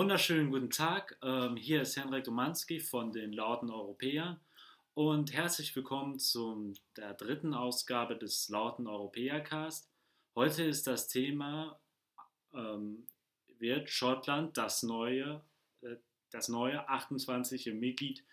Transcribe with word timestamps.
Wunderschönen 0.00 0.50
guten 0.50 0.70
Tag. 0.70 1.18
Ähm, 1.22 1.56
hier 1.56 1.82
ist 1.82 1.94
Henrik 1.94 2.24
Domanski 2.24 2.80
von 2.80 3.12
den 3.12 3.34
Lauten 3.34 3.68
Europäer 3.68 4.40
und 4.94 5.34
herzlich 5.34 5.76
willkommen 5.76 6.18
zu 6.18 6.72
der 6.96 7.12
dritten 7.12 7.52
Ausgabe 7.52 8.16
des 8.16 8.48
Lauten 8.48 8.86
Europäer 8.86 9.42
Cast. 9.42 9.90
Heute 10.34 10.64
ist 10.64 10.86
das 10.86 11.06
Thema 11.08 11.78
ähm, 12.54 13.06
wird 13.58 13.90
Schottland 13.90 14.56
das 14.56 14.82
neue, 14.82 15.42
äh, 15.82 15.96
das 16.30 16.48
neue 16.48 16.88
28. 16.88 17.66
Mitglied 17.74 18.24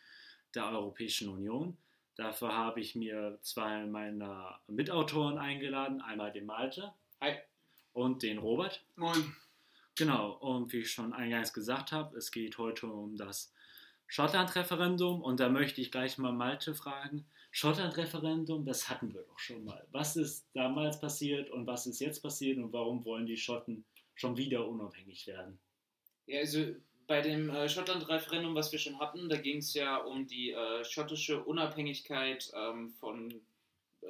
der 0.56 0.70
Europäischen 0.70 1.28
Union. 1.28 1.76
Dafür 2.16 2.56
habe 2.56 2.80
ich 2.80 2.96
mir 2.96 3.40
zwei 3.42 3.86
meiner 3.86 4.62
Mitautoren 4.68 5.38
eingeladen, 5.38 6.00
einmal 6.00 6.32
den 6.32 6.46
Malte. 6.46 6.94
Hi. 7.20 7.36
Und 7.92 8.24
den 8.24 8.38
Robert. 8.38 8.86
Moin. 8.96 9.36
Genau, 9.98 10.34
und 10.34 10.72
wie 10.72 10.80
ich 10.80 10.92
schon 10.92 11.12
eingangs 11.12 11.54
gesagt 11.54 11.92
habe, 11.92 12.16
es 12.18 12.32
geht 12.32 12.60
heute 12.60 12.86
um 12.86 13.18
das 13.18 13.52
Schottland-Referendum 14.06 15.24
und 15.24 15.40
da 15.40 15.50
möchte 15.50 15.82
ich 15.82 15.92
gleich 15.92 16.20
mal 16.20 16.32
Malte 16.32 16.76
fragen. 16.76 17.26
Schottland-Referendum, 17.50 18.64
das 18.64 18.90
hatten 18.90 19.14
wir 19.16 19.24
doch 19.24 19.40
schon 19.40 19.66
mal. 19.66 19.88
Was 19.92 20.16
ist 20.16 20.48
damals 20.54 21.00
passiert 21.00 21.50
und 21.50 21.66
was 21.66 21.88
ist 21.88 22.00
jetzt 22.00 22.22
passiert 22.22 22.60
und 22.60 22.72
warum 22.72 23.04
wollen 23.06 23.26
die 23.26 23.38
Schotten 23.38 23.86
schon 24.14 24.38
wieder 24.38 24.68
unabhängig 24.68 25.26
werden? 25.26 25.58
Ja, 26.28 26.40
also 26.42 26.76
bei 27.08 27.22
dem 27.22 27.50
äh, 27.50 27.68
Schottland-Referendum, 27.68 28.54
was 28.54 28.72
wir 28.72 28.78
schon 28.78 29.00
hatten, 29.00 29.30
da 29.30 29.38
ging 29.38 29.58
es 29.58 29.74
ja 29.74 29.98
um 29.98 30.28
die 30.28 30.52
äh, 30.52 30.86
schottische 30.86 31.44
Unabhängigkeit 31.44 32.52
ähm, 32.54 32.92
von 33.00 33.32
äh, 34.02 34.08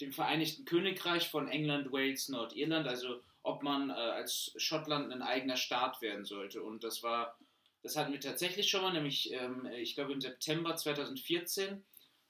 dem 0.00 0.12
Vereinigten 0.12 0.64
Königreich 0.64 1.28
von 1.28 1.46
England, 1.46 1.92
Wales, 1.92 2.28
Nordirland, 2.28 2.88
also 2.88 3.20
ob 3.42 3.62
man 3.62 3.90
äh, 3.90 3.94
als 3.94 4.52
Schottland 4.56 5.12
ein 5.12 5.22
eigener 5.22 5.56
Staat 5.56 6.00
werden 6.00 6.24
sollte. 6.24 6.62
Und 6.62 6.84
das 6.84 7.02
war, 7.02 7.38
das 7.82 7.96
hatten 7.96 8.12
wir 8.12 8.20
tatsächlich 8.20 8.70
schon 8.70 8.82
mal, 8.82 8.92
nämlich 8.92 9.32
ähm, 9.32 9.66
ich 9.76 9.94
glaube 9.94 10.12
im 10.12 10.20
September 10.20 10.76
2014. 10.76 11.84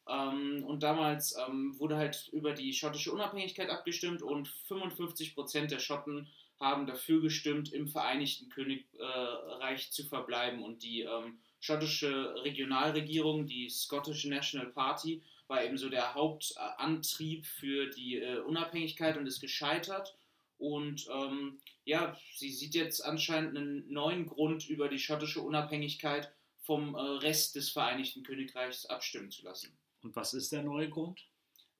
Ähm, 0.09 0.65
und 0.67 0.83
damals 0.83 1.37
ähm, 1.37 1.79
wurde 1.79 1.97
halt 1.97 2.29
über 2.33 2.53
die 2.53 2.73
schottische 2.73 3.13
Unabhängigkeit 3.13 3.71
abgestimmt 3.71 4.23
und 4.23 4.49
55 4.49 5.35
Prozent 5.35 5.71
der 5.71 5.79
Schotten 5.79 6.29
haben 6.59 6.87
dafür 6.87 7.21
gestimmt, 7.21 7.73
im 7.73 7.89
Vereinigten 7.89 8.49
Königreich 8.49 9.91
zu 9.91 10.05
verbleiben. 10.05 10.63
Und 10.63 10.83
die 10.83 11.03
ähm, 11.03 11.41
schottische 11.61 12.35
Regionalregierung, 12.43 13.47
die 13.47 13.69
Scottish 13.69 14.25
National 14.25 14.69
Party, 14.69 15.23
war 15.49 15.65
eben 15.65 15.77
so 15.77 15.89
der 15.89 16.15
Hauptantrieb 16.15 17.47
für 17.47 17.87
die 17.91 18.19
äh, 18.19 18.39
Unabhängigkeit 18.39 19.17
und 19.17 19.27
ist 19.27 19.41
gescheitert. 19.41 20.17
Und 20.63 21.09
ähm, 21.13 21.59
ja, 21.85 22.17
sie 22.37 22.51
sieht 22.51 22.75
jetzt 22.75 23.05
anscheinend 23.05 23.57
einen 23.57 23.93
neuen 23.93 24.27
Grund, 24.27 24.69
über 24.69 24.89
die 24.89 25.01
schottische 25.01 25.41
Unabhängigkeit 25.41 26.33
vom 26.61 26.95
äh, 26.95 27.01
Rest 27.01 27.57
des 27.57 27.71
Vereinigten 27.71 28.23
Königreichs 28.23 28.87
abstimmen 28.87 29.33
zu 29.33 29.45
lassen. 29.45 29.77
Und 30.03 30.15
was 30.15 30.35
ist 30.35 30.53
der 30.53 30.63
neue 30.63 30.89
Grund? 30.89 31.27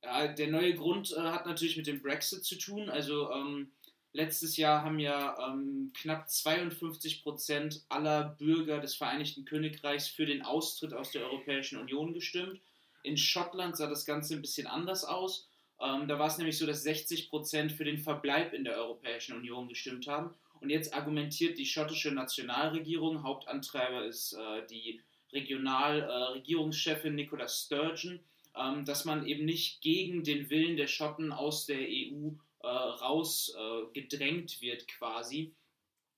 Ja, 0.03 0.27
der 0.27 0.49
neue 0.49 0.75
Grund 0.75 1.13
äh, 1.13 1.21
hat 1.21 1.47
natürlich 1.47 1.77
mit 1.77 1.87
dem 1.87 2.03
Brexit 2.03 2.45
zu 2.45 2.57
tun. 2.57 2.91
Also 2.91 3.31
ähm, 3.31 3.71
Letztes 4.15 4.59
Jahr 4.59 4.85
haben 4.85 4.99
ja 4.99 5.39
ähm, 5.49 5.91
knapp 5.95 6.29
52 6.29 7.23
Prozent 7.23 7.83
aller 7.89 8.25
Bürger 8.25 8.79
des 8.79 8.95
Vereinigten 8.95 9.47
Königreichs 9.47 10.07
für 10.07 10.27
den 10.27 10.43
Austritt 10.43 10.93
aus 10.93 11.13
der 11.13 11.23
Europäischen 11.23 11.79
Union 11.79 12.13
gestimmt. 12.13 12.61
In 13.03 13.17
Schottland 13.17 13.75
sah 13.75 13.87
das 13.87 14.05
Ganze 14.05 14.35
ein 14.35 14.43
bisschen 14.43 14.67
anders 14.67 15.05
aus. 15.05 15.49
Ähm, 15.83 16.07
da 16.07 16.19
war 16.19 16.29
es 16.29 16.39
nämlich 16.39 16.57
so, 16.57 16.67
dass 16.67 16.85
60 16.85 17.29
Prozent 17.29 17.73
für 17.73 17.85
den 17.85 17.99
Verbleib 17.99 18.53
in 18.53 18.65
der 18.65 18.77
Europäischen 18.77 19.37
Union 19.37 19.69
gestimmt 19.69 20.07
haben. 20.07 20.35
Und 20.61 20.71
jetzt 20.71 20.95
argumentiert 20.95 21.59
die 21.59 21.67
schottische 21.67 22.13
Nationalregierung, 22.13 23.25
Hauptantreiber 23.25 24.05
ist 24.05 24.35
äh, 24.35 24.67
die 24.71 25.01
Regionalregierungschefin 25.33 27.15
äh, 27.15 27.17
Nicola 27.17 27.49
Sturgeon, 27.49 28.21
ähm, 28.57 28.85
dass 28.85 29.05
man 29.05 29.27
eben 29.27 29.45
nicht 29.45 29.81
gegen 29.81 30.23
den 30.23 30.51
Willen 30.51 30.77
der 30.77 30.87
Schotten 30.87 31.33
aus 31.33 31.67
der 31.67 31.81
EU 31.81 32.31
äh, 32.63 32.69
rausgedrängt 32.69 34.59
äh, 34.59 34.61
wird 34.61 34.87
quasi. 34.87 35.53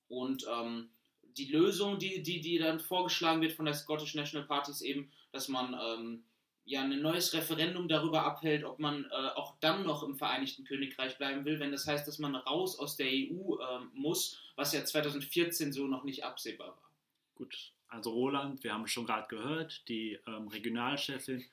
Und 0.07 0.45
ähm, 0.47 0.89
die 1.23 1.51
Lösung, 1.51 1.97
die, 1.97 2.21
die, 2.21 2.39
die 2.39 2.59
dann 2.59 2.79
vorgeschlagen 2.79 3.41
wird 3.41 3.53
von 3.53 3.65
der 3.65 3.73
Scottish 3.73 4.13
National 4.13 4.45
Party, 4.45 4.69
ist 4.71 4.81
eben, 4.81 5.11
dass 5.31 5.47
man 5.47 5.73
ähm, 5.73 6.23
ja 6.65 6.81
ein 6.81 7.01
neues 7.01 7.33
Referendum 7.33 7.87
darüber 7.87 8.23
abhält, 8.23 8.63
ob 8.63 8.79
man 8.79 9.05
äh, 9.05 9.29
auch 9.35 9.55
dann 9.59 9.85
noch 9.85 10.03
im 10.03 10.15
Vereinigten 10.15 10.65
Königreich 10.65 11.17
bleiben 11.17 11.45
will, 11.45 11.59
wenn 11.59 11.71
das 11.71 11.87
heißt, 11.87 12.07
dass 12.07 12.19
man 12.19 12.35
raus 12.35 12.77
aus 12.79 12.97
der 12.97 13.07
EU 13.07 13.57
äh, 13.57 13.79
muss, 13.93 14.41
was 14.55 14.73
ja 14.73 14.83
2014 14.83 15.71
so 15.71 15.87
noch 15.87 16.03
nicht 16.03 16.23
absehbar 16.23 16.69
war. 16.69 16.91
Gut, 17.35 17.71
also 17.87 18.11
Roland, 18.11 18.63
wir 18.63 18.73
haben 18.73 18.87
schon 18.87 19.05
gerade 19.05 19.27
gehört, 19.27 19.87
die 19.87 20.19
ähm, 20.27 20.47
Regionalchefin 20.47 21.45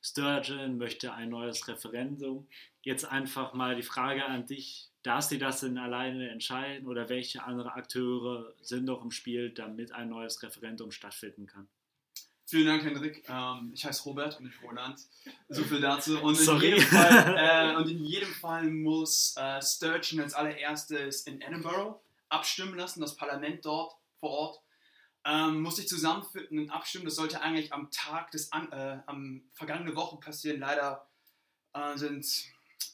Sturgeon 0.00 0.78
möchte 0.78 1.12
ein 1.12 1.28
neues 1.28 1.68
Referendum. 1.68 2.46
Jetzt 2.82 3.04
einfach 3.04 3.54
mal 3.54 3.76
die 3.76 3.84
Frage 3.84 4.24
an 4.24 4.46
dich, 4.46 4.90
darf 5.02 5.22
sie 5.22 5.38
das 5.38 5.60
denn 5.60 5.78
alleine 5.78 6.28
entscheiden 6.30 6.88
oder 6.88 7.08
welche 7.08 7.44
andere 7.44 7.74
Akteure 7.74 8.52
sind 8.60 8.84
noch 8.84 9.02
im 9.04 9.12
Spiel, 9.12 9.50
damit 9.50 9.92
ein 9.92 10.08
neues 10.08 10.42
Referendum 10.42 10.90
stattfinden 10.90 11.46
kann? 11.46 11.68
Vielen 12.52 12.66
Dank, 12.66 12.84
Hendrik. 12.84 13.24
Ähm, 13.30 13.70
ich 13.72 13.82
heiße 13.82 14.02
Robert 14.02 14.36
und 14.36 14.44
nicht 14.44 14.62
Roland. 14.62 15.00
So 15.48 15.64
viel 15.64 15.80
dazu. 15.80 16.20
Und 16.20 16.38
in, 16.38 16.44
Sorry. 16.44 16.66
Jedem, 16.66 16.82
Fall, 16.82 17.34
äh, 17.38 17.76
und 17.76 17.88
in 17.88 18.04
jedem 18.04 18.28
Fall 18.28 18.68
muss 18.68 19.34
äh, 19.38 19.62
Sturgeon 19.62 20.20
als 20.20 20.34
allererstes 20.34 21.22
in 21.22 21.40
Edinburgh 21.40 21.98
abstimmen 22.28 22.76
lassen, 22.76 23.00
das 23.00 23.16
Parlament 23.16 23.64
dort 23.64 23.94
vor 24.20 24.28
Ort 24.28 24.60
ähm, 25.24 25.62
musste 25.62 25.80
ich 25.80 25.88
zusammenfinden 25.88 26.58
und 26.58 26.68
abstimmen. 26.68 27.06
Das 27.06 27.14
sollte 27.14 27.40
eigentlich 27.40 27.72
am 27.72 27.90
Tag 27.90 28.30
des, 28.32 28.52
An 28.52 28.70
äh, 28.70 28.98
am 29.06 29.44
vergangenen 29.54 29.96
Woche 29.96 30.18
passieren. 30.18 30.60
Leider 30.60 31.08
äh, 31.72 31.96
sind 31.96 32.26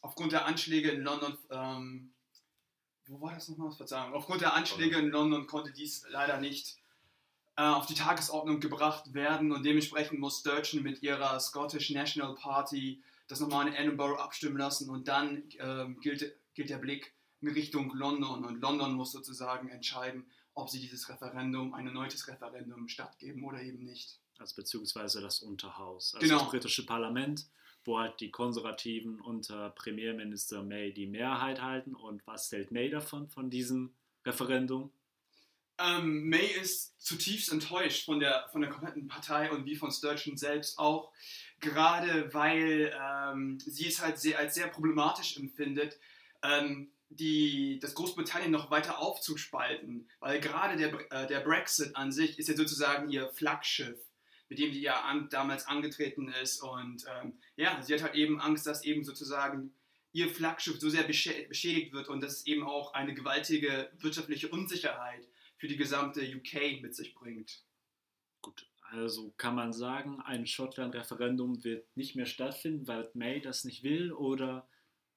aufgrund 0.02 0.30
der 0.30 0.46
Anschläge 0.46 0.92
in 0.92 1.02
London, 1.02 1.36
ähm, 1.50 2.14
wo 3.08 3.20
war 3.20 3.34
das 3.34 3.48
nochmal? 3.48 3.72
Verzeihung. 3.72 4.14
Aufgrund 4.14 4.40
der 4.40 4.54
Anschläge 4.54 4.98
in 4.98 5.08
London 5.08 5.48
konnte 5.48 5.72
dies 5.72 6.06
leider 6.10 6.38
nicht 6.38 6.77
auf 7.62 7.86
die 7.86 7.94
Tagesordnung 7.94 8.60
gebracht 8.60 9.14
werden 9.14 9.50
und 9.52 9.64
dementsprechend 9.64 10.20
muss 10.20 10.40
Sturgeon 10.40 10.82
mit 10.82 11.02
ihrer 11.02 11.40
Scottish 11.40 11.90
National 11.90 12.34
Party 12.34 13.02
das 13.26 13.40
nochmal 13.40 13.66
in 13.66 13.74
Edinburgh 13.74 14.20
abstimmen 14.20 14.56
lassen 14.56 14.88
und 14.90 15.08
dann 15.08 15.42
ähm, 15.58 15.98
gilt, 16.00 16.34
gilt 16.54 16.70
der 16.70 16.78
Blick 16.78 17.14
in 17.40 17.48
Richtung 17.48 17.92
London 17.94 18.44
und 18.44 18.60
London 18.60 18.94
muss 18.94 19.12
sozusagen 19.12 19.68
entscheiden, 19.68 20.24
ob 20.54 20.70
sie 20.70 20.80
dieses 20.80 21.08
Referendum, 21.08 21.74
ein 21.74 21.86
erneutes 21.86 22.26
Referendum 22.28 22.88
stattgeben 22.88 23.44
oder 23.44 23.60
eben 23.62 23.84
nicht. 23.84 24.18
Also 24.38 24.54
beziehungsweise 24.56 25.20
das 25.20 25.40
Unterhaus, 25.40 26.14
also 26.14 26.26
genau. 26.26 26.40
das 26.40 26.50
britische 26.50 26.86
Parlament, 26.86 27.46
wo 27.84 27.98
halt 27.98 28.20
die 28.20 28.30
Konservativen 28.30 29.20
unter 29.20 29.70
Premierminister 29.70 30.62
May 30.62 30.92
die 30.92 31.06
Mehrheit 31.06 31.60
halten. 31.60 31.94
Und 31.94 32.24
was 32.26 32.50
hält 32.52 32.70
May 32.70 32.88
davon, 32.90 33.28
von 33.28 33.50
diesem 33.50 33.94
Referendum? 34.24 34.92
Ähm, 35.78 36.28
May 36.28 36.46
ist 36.60 37.00
zutiefst 37.00 37.52
enttäuscht 37.52 38.04
von 38.04 38.20
der, 38.20 38.48
von 38.50 38.60
der 38.60 38.70
kompletten 38.70 39.06
Partei 39.06 39.50
und 39.50 39.64
wie 39.64 39.76
von 39.76 39.90
Sturgeon 39.90 40.36
selbst 40.36 40.78
auch, 40.78 41.12
gerade 41.60 42.32
weil 42.34 42.92
ähm, 43.00 43.58
sie 43.60 43.86
es 43.86 44.02
halt 44.02 44.18
sehr, 44.18 44.38
als 44.38 44.54
sehr 44.54 44.66
problematisch 44.66 45.36
empfindet, 45.36 45.98
ähm, 46.42 46.90
die, 47.10 47.78
das 47.80 47.94
Großbritannien 47.94 48.50
noch 48.50 48.70
weiter 48.70 48.98
aufzuspalten, 48.98 50.08
weil 50.20 50.40
gerade 50.40 50.76
der, 50.76 50.92
äh, 51.10 51.26
der 51.26 51.40
Brexit 51.40 51.96
an 51.96 52.12
sich 52.12 52.38
ist 52.38 52.48
ja 52.48 52.56
sozusagen 52.56 53.08
ihr 53.08 53.28
Flaggschiff, 53.30 53.98
mit 54.48 54.58
dem 54.58 54.72
sie 54.72 54.82
ja 54.82 55.00
an, 55.02 55.28
damals 55.30 55.66
angetreten 55.66 56.28
ist 56.42 56.60
und 56.60 57.04
ähm, 57.20 57.38
ja, 57.56 57.80
sie 57.82 57.94
hat 57.94 58.02
halt 58.02 58.14
eben 58.14 58.40
Angst, 58.40 58.66
dass 58.66 58.84
eben 58.84 59.04
sozusagen 59.04 59.72
ihr 60.12 60.28
Flaggschiff 60.28 60.80
so 60.80 60.90
sehr 60.90 61.04
beschädigt 61.04 61.92
wird 61.92 62.08
und 62.08 62.22
dass 62.22 62.46
eben 62.46 62.64
auch 62.64 62.94
eine 62.94 63.14
gewaltige 63.14 63.90
wirtschaftliche 64.00 64.48
Unsicherheit 64.48 65.26
für 65.58 65.68
die 65.68 65.76
gesamte 65.76 66.22
UK 66.22 66.80
mit 66.80 66.94
sich 66.94 67.14
bringt. 67.14 67.62
Gut, 68.40 68.66
also 68.80 69.32
kann 69.36 69.54
man 69.54 69.72
sagen, 69.72 70.20
ein 70.22 70.46
Schottland-Referendum 70.46 71.62
wird 71.64 71.94
nicht 71.96 72.16
mehr 72.16 72.26
stattfinden, 72.26 72.86
weil 72.88 73.10
May 73.12 73.40
das 73.40 73.64
nicht 73.64 73.82
will 73.82 74.12
oder 74.12 74.66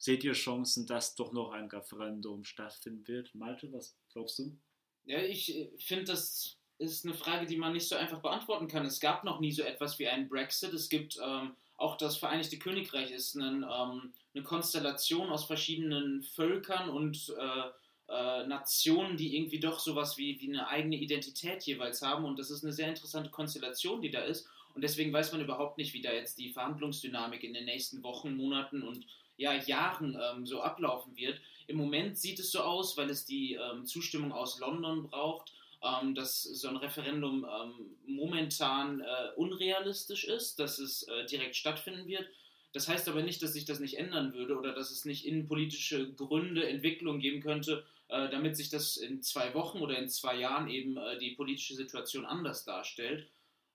Seht 0.01 0.23
ihr 0.23 0.33
Chancen, 0.33 0.87
dass 0.87 1.13
doch 1.13 1.31
noch 1.31 1.51
ein 1.51 1.67
Referendum 1.67 2.43
stattfinden 2.43 3.07
wird? 3.07 3.35
Malte, 3.35 3.71
was 3.71 3.95
glaubst 4.11 4.39
du? 4.39 4.57
Ja, 5.05 5.19
ich 5.19 5.55
äh, 5.55 5.69
finde, 5.77 6.05
das 6.05 6.57
ist 6.79 7.05
eine 7.05 7.13
Frage, 7.13 7.45
die 7.45 7.55
man 7.55 7.73
nicht 7.73 7.87
so 7.87 7.95
einfach 7.95 8.19
beantworten 8.19 8.67
kann. 8.67 8.83
Es 8.83 8.99
gab 8.99 9.23
noch 9.23 9.39
nie 9.39 9.51
so 9.51 9.61
etwas 9.61 9.99
wie 9.99 10.07
einen 10.07 10.27
Brexit. 10.27 10.73
Es 10.73 10.89
gibt 10.89 11.19
ähm, 11.23 11.55
auch 11.75 11.97
das 11.97 12.17
Vereinigte 12.17 12.57
Königreich 12.57 13.11
ist 13.11 13.35
ein, 13.35 13.63
ähm, 13.63 14.11
eine 14.33 14.43
Konstellation 14.43 15.29
aus 15.29 15.45
verschiedenen 15.45 16.23
Völkern 16.23 16.89
und 16.89 17.35
äh, 17.37 17.69
äh, 18.11 18.45
Nationen, 18.45 19.17
die 19.17 19.35
irgendwie 19.37 19.59
doch 19.59 19.79
sowas 19.79 20.17
wie, 20.17 20.39
wie 20.41 20.49
eine 20.49 20.67
eigene 20.67 20.97
Identität 20.97 21.63
jeweils 21.63 22.01
haben. 22.01 22.25
Und 22.25 22.37
das 22.37 22.51
ist 22.51 22.63
eine 22.63 22.73
sehr 22.73 22.89
interessante 22.89 23.29
Konstellation, 23.29 24.01
die 24.01 24.11
da 24.11 24.21
ist. 24.21 24.47
Und 24.73 24.83
deswegen 24.83 25.13
weiß 25.13 25.31
man 25.31 25.41
überhaupt 25.41 25.77
nicht, 25.77 25.93
wie 25.93 26.01
da 26.01 26.11
jetzt 26.11 26.37
die 26.37 26.49
Verhandlungsdynamik 26.49 27.43
in 27.43 27.53
den 27.53 27.65
nächsten 27.65 28.03
Wochen, 28.03 28.35
Monaten 28.35 28.83
und 28.83 29.05
ja, 29.37 29.53
Jahren 29.53 30.17
ähm, 30.21 30.45
so 30.45 30.61
ablaufen 30.61 31.15
wird. 31.15 31.39
Im 31.67 31.77
Moment 31.77 32.17
sieht 32.17 32.39
es 32.39 32.51
so 32.51 32.61
aus, 32.61 32.97
weil 32.97 33.09
es 33.09 33.25
die 33.25 33.55
ähm, 33.55 33.85
Zustimmung 33.85 34.31
aus 34.31 34.59
London 34.59 35.09
braucht, 35.09 35.53
ähm, 35.81 36.13
dass 36.13 36.43
so 36.43 36.67
ein 36.67 36.77
Referendum 36.77 37.45
ähm, 37.45 37.73
momentan 38.05 39.01
äh, 39.01 39.05
unrealistisch 39.35 40.25
ist, 40.25 40.59
dass 40.59 40.79
es 40.79 41.03
äh, 41.03 41.25
direkt 41.25 41.55
stattfinden 41.55 42.07
wird. 42.07 42.27
Das 42.73 42.87
heißt 42.87 43.09
aber 43.09 43.21
nicht, 43.21 43.41
dass 43.41 43.53
sich 43.53 43.65
das 43.65 43.79
nicht 43.79 43.97
ändern 43.97 44.33
würde 44.33 44.57
oder 44.57 44.73
dass 44.73 44.91
es 44.91 45.05
nicht 45.05 45.25
innenpolitische 45.25 46.13
Gründe, 46.13 46.67
Entwicklungen 46.67 47.19
geben 47.19 47.41
könnte, 47.41 47.85
damit 48.29 48.57
sich 48.57 48.69
das 48.69 48.97
in 48.97 49.21
zwei 49.21 49.53
Wochen 49.53 49.79
oder 49.79 49.97
in 49.97 50.09
zwei 50.09 50.35
Jahren 50.35 50.69
eben 50.69 50.97
äh, 50.97 51.17
die 51.17 51.31
politische 51.31 51.75
Situation 51.75 52.25
anders 52.25 52.65
darstellt. 52.65 53.29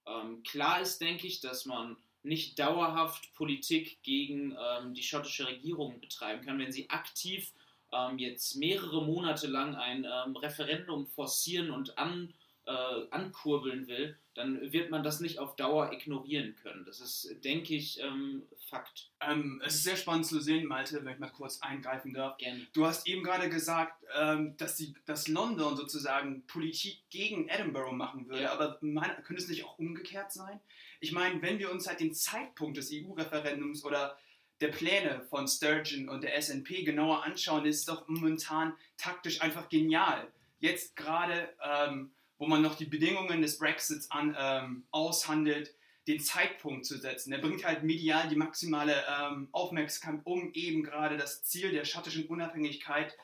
Ähm, 0.06 0.42
klar 0.42 0.82
ist, 0.82 1.00
denke 1.00 1.26
ich, 1.26 1.40
dass 1.40 1.64
man 1.64 1.96
nicht 2.22 2.58
dauerhaft 2.58 3.32
Politik 3.34 4.02
gegen 4.02 4.54
ähm, 4.60 4.92
die 4.92 5.02
schottische 5.02 5.46
Regierung 5.46 6.00
betreiben 6.00 6.44
kann, 6.44 6.58
wenn 6.58 6.72
sie 6.72 6.90
aktiv 6.90 7.52
ähm, 7.92 8.18
jetzt 8.18 8.56
mehrere 8.56 9.04
Monate 9.04 9.46
lang 9.46 9.74
ein 9.74 10.04
Referendum 10.04 11.06
forcieren 11.06 11.70
und 11.70 11.96
an, 11.96 12.34
äh, 12.66 13.06
ankurbeln 13.10 13.86
will, 13.86 14.18
dann 14.34 14.72
wird 14.72 14.90
man 14.90 15.02
das 15.02 15.20
nicht 15.20 15.38
auf 15.38 15.56
Dauer 15.56 15.92
ignorieren 15.92 16.56
können. 16.62 16.84
Das 16.84 17.00
ist, 17.00 17.36
denke 17.44 17.74
ich, 17.74 18.00
ähm, 18.02 18.42
Fakt. 18.68 19.10
Ähm, 19.20 19.62
es 19.64 19.76
ist 19.76 19.84
sehr 19.84 19.96
spannend 19.96 20.26
zu 20.26 20.40
sehen, 20.40 20.66
Malte, 20.66 21.04
wenn 21.04 21.14
ich 21.14 21.18
mal 21.20 21.30
kurz 21.30 21.62
eingreifen 21.62 22.12
darf. 22.12 22.36
Gerne. 22.38 22.66
Du 22.72 22.84
hast 22.84 23.06
eben 23.06 23.22
gerade 23.22 23.48
gesagt, 23.48 24.04
ähm, 24.18 24.56
dass, 24.56 24.74
die, 24.74 24.94
dass 25.04 25.28
London 25.28 25.76
sozusagen 25.76 26.44
Politik 26.48 26.98
gegen 27.10 27.48
Edinburgh 27.48 27.92
machen 27.92 28.28
würde, 28.28 28.42
Ja. 28.42 28.52
aber 28.52 28.78
mein, 28.80 29.22
könnte 29.22 29.42
es 29.42 29.48
nicht 29.48 29.64
auch 29.64 29.78
umgekehrt 29.78 30.32
sein? 30.32 30.60
Ich 30.98 31.12
meine, 31.12 31.40
wenn 31.42 31.58
wir 31.60 31.70
uns 31.70 31.86
halt 31.86 32.00
den 32.00 32.12
Zeitpunkt 32.12 32.76
des 32.76 32.90
EU-Referendums 32.92 33.84
oder 33.84 34.18
der 34.60 34.68
Pläne 34.68 35.22
von 35.30 35.46
Sturgeon 35.46 36.08
und 36.08 36.24
der 36.24 36.34
SNP 36.40 36.82
genauer 36.82 37.22
anschauen, 37.24 37.66
ist 37.66 37.80
es 37.80 37.84
doch 37.84 38.08
momentan 38.08 38.74
taktisch 38.96 39.42
einfach 39.42 39.68
genial. 39.68 40.26
Jetzt 40.58 40.96
gerade, 40.96 41.50
ähm, 41.62 42.10
wo 42.38 42.46
man 42.46 42.62
noch 42.62 42.74
die 42.74 42.86
Bedingungen 42.86 43.42
des 43.42 43.58
Brexits 43.58 44.10
an, 44.10 44.36
ähm, 44.38 44.84
aushandelt, 44.90 45.74
den 46.06 46.20
Zeitpunkt 46.20 46.86
zu 46.86 46.98
setzen. 46.98 47.30
Der 47.30 47.38
bringt 47.38 47.64
halt 47.64 47.82
medial 47.82 48.28
die 48.28 48.36
maximale 48.36 49.04
ähm, 49.20 49.48
Aufmerksamkeit, 49.52 50.24
um 50.24 50.52
eben 50.52 50.84
gerade 50.84 51.16
das 51.16 51.42
Ziel 51.42 51.72
der 51.72 51.84
schottischen 51.84 52.26
Unabhängigkeit 52.26 53.16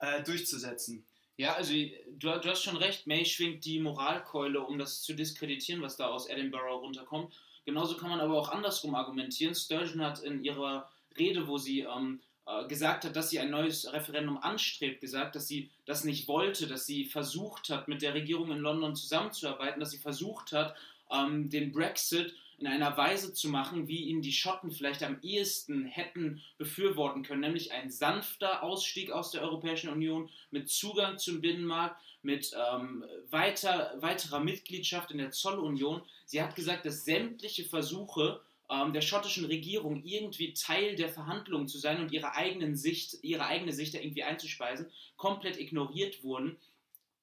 äh, 0.00 0.22
durchzusetzen. 0.22 1.06
Ja, 1.38 1.54
also 1.54 1.72
du, 1.72 2.40
du 2.40 2.48
hast 2.50 2.64
schon 2.64 2.76
recht, 2.76 3.06
May 3.06 3.24
schwingt 3.24 3.64
die 3.64 3.78
Moralkeule, 3.78 4.60
um 4.60 4.78
das 4.78 5.02
zu 5.02 5.14
diskreditieren, 5.14 5.82
was 5.82 5.96
da 5.96 6.08
aus 6.08 6.28
Edinburgh 6.28 6.72
runterkommt. 6.72 7.32
Genauso 7.64 7.96
kann 7.96 8.10
man 8.10 8.20
aber 8.20 8.34
auch 8.34 8.48
andersrum 8.48 8.94
argumentieren. 8.94 9.54
Sturgeon 9.54 10.02
hat 10.02 10.20
in 10.20 10.42
ihrer 10.42 10.90
Rede, 11.16 11.46
wo 11.46 11.56
sie 11.56 11.80
ähm, 11.80 12.20
äh, 12.20 12.27
gesagt 12.66 13.04
hat, 13.04 13.14
dass 13.14 13.30
sie 13.30 13.38
ein 13.40 13.50
neues 13.50 13.92
Referendum 13.92 14.38
anstrebt, 14.38 15.00
gesagt, 15.00 15.36
dass 15.36 15.48
sie 15.48 15.70
das 15.84 16.04
nicht 16.04 16.28
wollte, 16.28 16.66
dass 16.66 16.86
sie 16.86 17.04
versucht 17.04 17.68
hat, 17.68 17.88
mit 17.88 18.02
der 18.02 18.14
Regierung 18.14 18.50
in 18.50 18.58
London 18.58 18.96
zusammenzuarbeiten, 18.96 19.80
dass 19.80 19.90
sie 19.90 19.98
versucht 19.98 20.52
hat, 20.52 20.74
ähm, 21.10 21.50
den 21.50 21.72
Brexit 21.72 22.34
in 22.58 22.66
einer 22.66 22.96
Weise 22.96 23.32
zu 23.32 23.48
machen, 23.48 23.86
wie 23.86 24.06
ihn 24.06 24.20
die 24.20 24.32
Schotten 24.32 24.72
vielleicht 24.72 25.02
am 25.02 25.18
ehesten 25.22 25.84
hätten 25.84 26.42
befürworten 26.58 27.22
können, 27.22 27.40
nämlich 27.40 27.72
ein 27.72 27.90
sanfter 27.90 28.62
Ausstieg 28.62 29.12
aus 29.12 29.30
der 29.30 29.42
Europäischen 29.42 29.90
Union 29.90 30.28
mit 30.50 30.68
Zugang 30.68 31.18
zum 31.18 31.40
Binnenmarkt, 31.40 32.00
mit 32.22 32.52
ähm, 32.72 33.04
weiter, 33.30 33.94
weiterer 34.00 34.40
Mitgliedschaft 34.40 35.12
in 35.12 35.18
der 35.18 35.30
Zollunion. 35.30 36.02
Sie 36.24 36.42
hat 36.42 36.56
gesagt, 36.56 36.84
dass 36.84 37.04
sämtliche 37.04 37.64
Versuche 37.64 38.40
ähm, 38.70 38.92
der 38.92 39.00
schottischen 39.00 39.46
Regierung 39.46 40.02
irgendwie 40.04 40.52
Teil 40.54 40.96
der 40.96 41.08
Verhandlungen 41.08 41.68
zu 41.68 41.78
sein 41.78 42.00
und 42.00 42.12
ihre, 42.12 42.34
eigenen 42.34 42.76
Sicht, 42.76 43.18
ihre 43.22 43.46
eigene 43.46 43.72
Sicht 43.72 43.94
da 43.94 43.98
irgendwie 43.98 44.24
einzuspeisen, 44.24 44.86
komplett 45.16 45.58
ignoriert 45.58 46.22
wurden, 46.22 46.56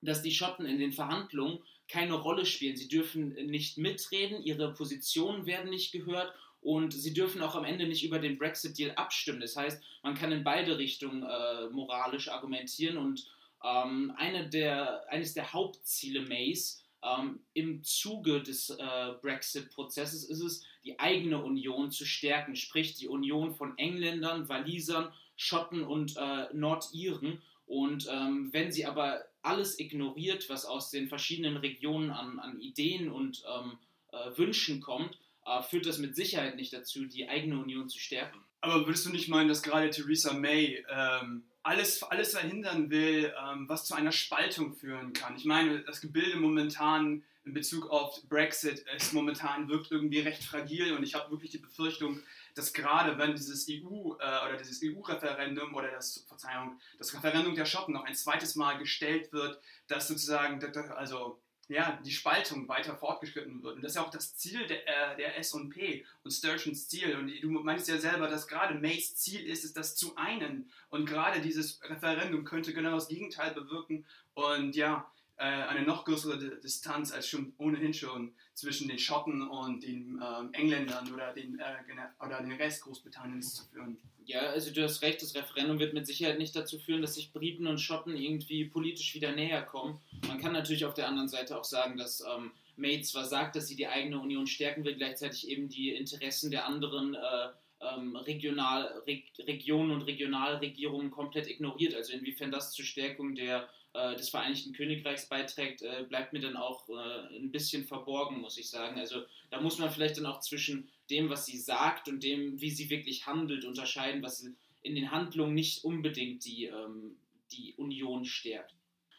dass 0.01 0.21
die 0.21 0.31
Schotten 0.31 0.65
in 0.65 0.79
den 0.79 0.91
Verhandlungen 0.91 1.59
keine 1.87 2.13
Rolle 2.13 2.45
spielen. 2.45 2.75
Sie 2.75 2.87
dürfen 2.87 3.33
nicht 3.47 3.77
mitreden, 3.77 4.43
ihre 4.43 4.73
Positionen 4.73 5.45
werden 5.45 5.69
nicht 5.69 5.91
gehört 5.91 6.33
und 6.61 6.93
sie 6.93 7.13
dürfen 7.13 7.43
auch 7.43 7.55
am 7.55 7.63
Ende 7.63 7.87
nicht 7.87 8.03
über 8.03 8.17
den 8.17 8.39
Brexit-Deal 8.39 8.95
abstimmen. 8.95 9.39
Das 9.39 9.55
heißt, 9.55 9.83
man 10.01 10.15
kann 10.15 10.31
in 10.31 10.43
beide 10.43 10.79
Richtungen 10.79 11.23
äh, 11.23 11.69
moralisch 11.69 12.27
argumentieren 12.27 12.97
und 12.97 13.27
ähm, 13.63 14.13
eine 14.17 14.49
der, 14.49 15.07
eines 15.09 15.33
der 15.35 15.53
Hauptziele 15.53 16.21
Mays 16.21 16.83
ähm, 17.03 17.39
im 17.53 17.83
Zuge 17.83 18.41
des 18.41 18.71
äh, 18.71 19.13
Brexit-Prozesses 19.21 20.23
ist 20.23 20.41
es, 20.41 20.63
die 20.85 20.99
eigene 20.99 21.43
Union 21.43 21.91
zu 21.91 22.05
stärken, 22.05 22.55
sprich 22.55 22.93
die 22.95 23.07
Union 23.07 23.55
von 23.55 23.77
Engländern, 23.77 24.47
Walisern, 24.47 25.11
Schotten 25.35 25.83
und 25.83 26.15
äh, 26.17 26.47
Nordiren. 26.53 27.41
Und 27.65 28.07
ähm, 28.11 28.49
wenn 28.53 28.71
sie 28.71 28.85
aber 28.85 29.25
alles 29.41 29.79
ignoriert, 29.79 30.49
was 30.49 30.65
aus 30.65 30.91
den 30.91 31.07
verschiedenen 31.07 31.57
Regionen 31.57 32.11
an, 32.11 32.39
an 32.39 32.59
Ideen 32.59 33.11
und 33.11 33.43
ähm, 33.51 33.77
äh, 34.11 34.37
Wünschen 34.37 34.81
kommt, 34.81 35.17
äh, 35.45 35.61
führt 35.63 35.87
das 35.87 35.97
mit 35.97 36.15
Sicherheit 36.15 36.55
nicht 36.55 36.73
dazu, 36.73 37.05
die 37.05 37.27
eigene 37.27 37.59
Union 37.59 37.89
zu 37.89 37.99
stärken. 37.99 38.39
Aber 38.61 38.85
würdest 38.85 39.05
du 39.05 39.11
nicht 39.11 39.27
meinen, 39.27 39.47
dass 39.47 39.63
gerade 39.63 39.89
Theresa 39.89 40.33
May 40.33 40.83
ähm, 40.89 41.43
alles, 41.65 42.03
alles 42.03 42.31
verhindern 42.33 42.91
will, 42.91 43.33
ähm, 43.43 43.67
was 43.67 43.85
zu 43.85 43.95
einer 43.95 44.11
Spaltung 44.11 44.73
führen 44.73 45.13
kann? 45.13 45.35
Ich 45.35 45.45
meine, 45.45 45.81
das 45.81 45.99
Gebilde 45.99 46.37
momentan 46.37 47.23
in 47.43 47.53
Bezug 47.53 47.89
auf 47.89 48.21
Brexit 48.29 48.85
ist 48.95 49.13
momentan 49.13 49.67
wirkt 49.67 49.91
irgendwie 49.91 50.19
recht 50.19 50.43
fragil 50.43 50.93
und 50.93 51.03
ich 51.03 51.15
habe 51.15 51.31
wirklich 51.31 51.51
die 51.51 51.57
Befürchtung, 51.57 52.19
dass 52.53 52.71
gerade 52.71 53.17
wenn 53.17 53.33
dieses 53.33 53.67
EU 53.67 54.13
äh, 54.19 54.47
oder 54.47 54.57
dieses 54.57 54.79
EU-Referendum 54.83 55.73
oder 55.73 55.89
das 55.89 56.23
Verzeihung, 56.27 56.79
das 56.99 57.13
Referendum 57.15 57.55
der 57.55 57.65
Schotten 57.65 57.93
noch 57.93 58.05
ein 58.05 58.15
zweites 58.15 58.55
Mal 58.55 58.77
gestellt 58.77 59.33
wird, 59.33 59.59
dass 59.87 60.07
sozusagen 60.07 60.63
also 60.91 61.41
ja, 61.67 61.99
die 62.05 62.11
Spaltung 62.11 62.67
weiter 62.67 62.95
fortgeschritten 62.95 63.63
wird. 63.63 63.77
Und 63.77 63.81
das 63.81 63.93
ist 63.93 63.95
ja 63.95 64.03
auch 64.03 64.11
das 64.11 64.35
Ziel 64.35 64.67
der, 64.67 64.87
äh, 64.87 65.17
der 65.17 65.37
S&P 65.39 66.05
und 66.23 66.31
Sturgeons 66.31 66.87
Ziel. 66.87 67.15
Und 67.15 67.31
du 67.41 67.49
meinst 67.49 67.87
ja 67.87 67.97
selber, 67.97 68.27
dass 68.27 68.47
gerade 68.47 68.75
Mays 68.75 69.15
Ziel 69.15 69.41
ist, 69.45 69.63
es 69.65 69.73
das 69.73 69.95
zu 69.95 70.15
einen. 70.15 70.69
Und 70.89 71.05
gerade 71.07 71.41
dieses 71.41 71.81
Referendum 71.83 72.43
könnte 72.43 72.73
genau 72.73 72.95
das 72.95 73.07
Gegenteil 73.07 73.53
bewirken. 73.53 74.05
Und 74.35 74.75
ja, 74.75 75.09
äh, 75.37 75.43
eine 75.43 75.81
noch 75.81 76.05
größere 76.05 76.37
Di- 76.37 76.61
Distanz 76.61 77.11
als 77.11 77.27
schon 77.27 77.53
ohnehin 77.57 77.93
schon 77.93 78.33
zwischen 78.53 78.87
den 78.87 78.99
Schotten 78.99 79.41
und 79.41 79.83
den 79.83 80.21
ähm, 80.23 80.49
Engländern 80.53 81.11
oder 81.11 81.33
den, 81.33 81.59
äh, 81.59 82.23
oder 82.25 82.41
den 82.41 82.53
Rest 82.53 82.83
Großbritanniens 82.83 83.53
zu 83.53 83.63
führen. 83.65 83.97
Ja, 84.27 84.39
also 84.41 84.71
du 84.71 84.81
hast 84.83 85.03
recht, 85.03 85.21
das 85.21 85.35
Referendum 85.35 85.77
wird 85.77 85.93
mit 85.93 86.07
Sicherheit 86.07 86.39
nicht 86.39 86.55
dazu 86.55 86.79
führen, 86.79 87.01
dass 87.01 87.13
sich 87.13 87.31
Briten 87.31 87.67
und 87.67 87.79
Schotten 87.79 88.15
irgendwie 88.15 88.65
politisch 88.65 89.13
wieder 89.13 89.33
näher 89.33 89.61
kommen. 89.61 89.99
Man 90.27 90.39
kann 90.39 90.53
natürlich 90.53 90.85
auf 90.85 90.93
der 90.93 91.07
anderen 91.07 91.29
Seite 91.29 91.57
auch 91.57 91.63
sagen, 91.63 91.97
dass 91.97 92.21
ähm, 92.21 92.51
May 92.77 93.01
zwar 93.01 93.25
sagt, 93.25 93.55
dass 93.55 93.67
sie 93.67 93.75
die 93.75 93.87
eigene 93.87 94.19
Union 94.19 94.47
stärken 94.47 94.83
will, 94.83 94.95
gleichzeitig 94.95 95.47
eben 95.49 95.69
die 95.69 95.91
Interessen 95.91 96.51
der 96.51 96.65
anderen 96.65 97.15
äh, 97.15 97.47
ähm, 97.81 98.15
Regional, 98.15 99.01
Reg, 99.05 99.25
Regionen 99.39 99.91
und 99.91 100.01
Regionalregierungen 100.03 101.11
komplett 101.11 101.47
ignoriert. 101.47 101.95
Also 101.95 102.13
inwiefern 102.13 102.51
das 102.51 102.71
zur 102.71 102.85
Stärkung 102.85 103.35
der, 103.35 103.69
äh, 103.93 104.15
des 104.15 104.29
Vereinigten 104.29 104.73
Königreichs 104.73 105.27
beiträgt, 105.27 105.81
äh, 105.81 106.05
bleibt 106.07 106.33
mir 106.33 106.41
dann 106.41 106.57
auch 106.57 106.89
äh, 106.89 107.35
ein 107.35 107.51
bisschen 107.51 107.85
verborgen, 107.85 108.41
muss 108.41 108.57
ich 108.57 108.69
sagen. 108.69 108.99
Also 108.99 109.23
da 109.49 109.61
muss 109.61 109.77
man 109.77 109.91
vielleicht 109.91 110.17
dann 110.17 110.25
auch 110.25 110.39
zwischen 110.41 110.89
dem, 111.09 111.29
was 111.29 111.45
sie 111.45 111.57
sagt 111.57 112.07
und 112.07 112.23
dem, 112.23 112.59
wie 112.59 112.71
sie 112.71 112.89
wirklich 112.89 113.25
handelt, 113.25 113.65
unterscheiden, 113.65 114.23
was 114.23 114.47
in 114.81 114.95
den 114.95 115.11
Handlungen 115.11 115.53
nicht 115.53 115.83
unbedingt 115.83 116.45
die, 116.45 116.65
ähm, 116.65 117.15
die 117.51 117.73
Union 117.77 118.25
stärkt. 118.25 118.73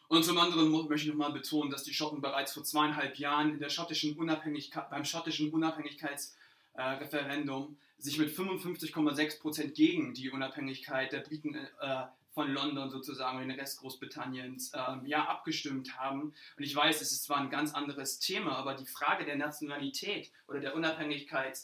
Und 0.07 0.23
zum 0.23 0.37
anderen 0.37 0.71
möchte 0.71 1.07
ich 1.07 1.13
nochmal 1.13 1.33
betonen, 1.33 1.69
dass 1.69 1.83
die 1.83 1.93
Schotten 1.93 2.21
bereits 2.21 2.53
vor 2.53 2.63
zweieinhalb 2.63 3.17
Jahren 3.17 3.61
schottischen 3.69 4.15
beim 4.15 5.03
schottischen 5.03 5.51
Unabhängigkeitsreferendum 5.51 7.77
sich 7.97 8.17
mit 8.17 8.29
55,6% 8.29 9.73
gegen 9.73 10.13
die 10.13 10.29
Unabhängigkeit 10.29 11.11
der 11.11 11.19
Briten 11.21 11.55
äh, 11.55 12.05
von 12.37 12.53
London 12.53 12.91
sozusagen 12.91 13.39
und 13.39 13.49
den 13.49 13.59
Rest 13.59 13.79
Großbritanniens 13.79 14.71
ähm, 14.75 15.07
ja, 15.07 15.25
abgestimmt 15.25 15.97
haben. 15.97 16.35
Und 16.55 16.63
ich 16.63 16.75
weiß, 16.75 17.01
es 17.01 17.11
ist 17.11 17.23
zwar 17.23 17.37
ein 17.37 17.49
ganz 17.49 17.73
anderes 17.73 18.19
Thema, 18.19 18.57
aber 18.57 18.75
die 18.75 18.85
Frage 18.85 19.25
der 19.25 19.37
Nationalität 19.37 20.31
oder 20.47 20.59
der 20.59 20.75
Unabhängigkeit 20.75 21.59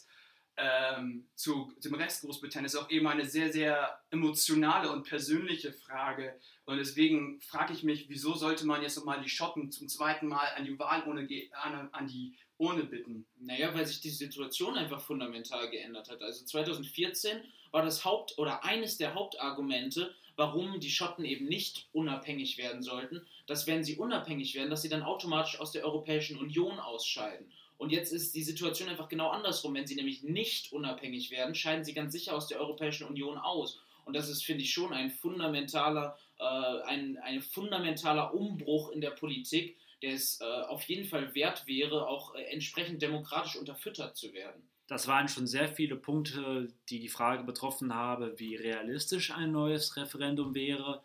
ähm, 0.56 1.26
zu 1.34 1.72
dem 1.82 1.94
Rest 1.94 2.22
Großbritanniens 2.22 2.74
ist 2.74 2.80
auch 2.80 2.90
eben 2.90 3.06
eine 3.08 3.26
sehr, 3.26 3.52
sehr 3.52 3.98
emotionale 4.10 4.90
und 4.90 5.02
persönliche 5.02 5.72
Frage. 5.72 6.38
Und 6.64 6.78
deswegen 6.78 7.40
frage 7.40 7.72
ich 7.72 7.82
mich, 7.82 8.08
wieso 8.08 8.34
sollte 8.34 8.66
man 8.66 8.82
jetzt 8.82 8.96
nochmal 8.96 9.20
die 9.20 9.28
Schotten 9.28 9.70
zum 9.72 9.88
zweiten 9.88 10.28
Mal 10.28 10.46
an 10.56 10.64
die 10.64 10.78
Wahlurne, 10.78 11.26
ge- 11.26 11.50
an, 11.52 11.88
an 11.92 12.06
die 12.06 12.34
Urne 12.56 12.84
bitten? 12.84 13.26
Naja, 13.40 13.74
weil 13.74 13.84
sich 13.86 14.00
die 14.00 14.10
Situation 14.10 14.76
einfach 14.76 15.00
fundamental 15.00 15.68
geändert 15.70 16.08
hat. 16.08 16.22
Also 16.22 16.44
2014 16.44 17.42
war 17.72 17.82
das 17.82 18.04
Haupt- 18.04 18.38
oder 18.38 18.64
eines 18.64 18.96
der 18.96 19.14
Hauptargumente, 19.14 20.14
warum 20.36 20.80
die 20.80 20.90
Schotten 20.90 21.24
eben 21.24 21.46
nicht 21.46 21.88
unabhängig 21.92 22.58
werden 22.58 22.82
sollten, 22.82 23.26
dass 23.46 23.66
wenn 23.66 23.84
sie 23.84 23.96
unabhängig 23.96 24.54
werden, 24.54 24.70
dass 24.70 24.82
sie 24.82 24.88
dann 24.88 25.02
automatisch 25.02 25.60
aus 25.60 25.72
der 25.72 25.84
Europäischen 25.84 26.38
Union 26.38 26.78
ausscheiden. 26.78 27.50
Und 27.76 27.90
jetzt 27.90 28.12
ist 28.12 28.34
die 28.34 28.42
Situation 28.42 28.88
einfach 28.88 29.08
genau 29.08 29.30
andersrum. 29.30 29.74
Wenn 29.74 29.86
sie 29.86 29.96
nämlich 29.96 30.22
nicht 30.22 30.72
unabhängig 30.72 31.30
werden, 31.30 31.54
scheiden 31.54 31.84
sie 31.84 31.94
ganz 31.94 32.12
sicher 32.12 32.34
aus 32.34 32.46
der 32.46 32.60
Europäischen 32.60 33.06
Union 33.06 33.36
aus. 33.36 33.80
Und 34.04 34.14
das 34.14 34.28
ist, 34.28 34.44
finde 34.44 34.62
ich, 34.62 34.72
schon 34.72 34.92
ein 34.92 35.10
fundamentaler, 35.10 36.16
äh, 36.38 36.44
ein, 36.44 37.18
ein 37.18 37.40
fundamentaler 37.40 38.34
Umbruch 38.34 38.90
in 38.90 39.00
der 39.00 39.10
Politik, 39.10 39.76
der 40.02 40.14
es 40.14 40.40
äh, 40.40 40.44
auf 40.44 40.82
jeden 40.84 41.06
Fall 41.06 41.34
wert 41.34 41.66
wäre, 41.66 42.06
auch 42.06 42.34
äh, 42.34 42.42
entsprechend 42.44 43.02
demokratisch 43.02 43.56
unterfüttert 43.56 44.16
zu 44.16 44.32
werden. 44.34 44.62
Das 44.86 45.08
waren 45.08 45.28
schon 45.28 45.46
sehr 45.46 45.68
viele 45.68 45.96
Punkte, 45.96 46.68
die 46.90 47.00
die 47.00 47.08
Frage 47.08 47.44
betroffen 47.44 47.94
haben, 47.94 48.38
wie 48.38 48.54
realistisch 48.54 49.30
ein 49.30 49.50
neues 49.50 49.96
Referendum 49.96 50.54
wäre. 50.54 51.02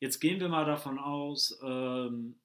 Jetzt 0.00 0.20
gehen 0.20 0.40
wir 0.40 0.48
mal 0.48 0.64
davon 0.64 0.98
aus, 0.98 1.58
ähm, 1.62 2.36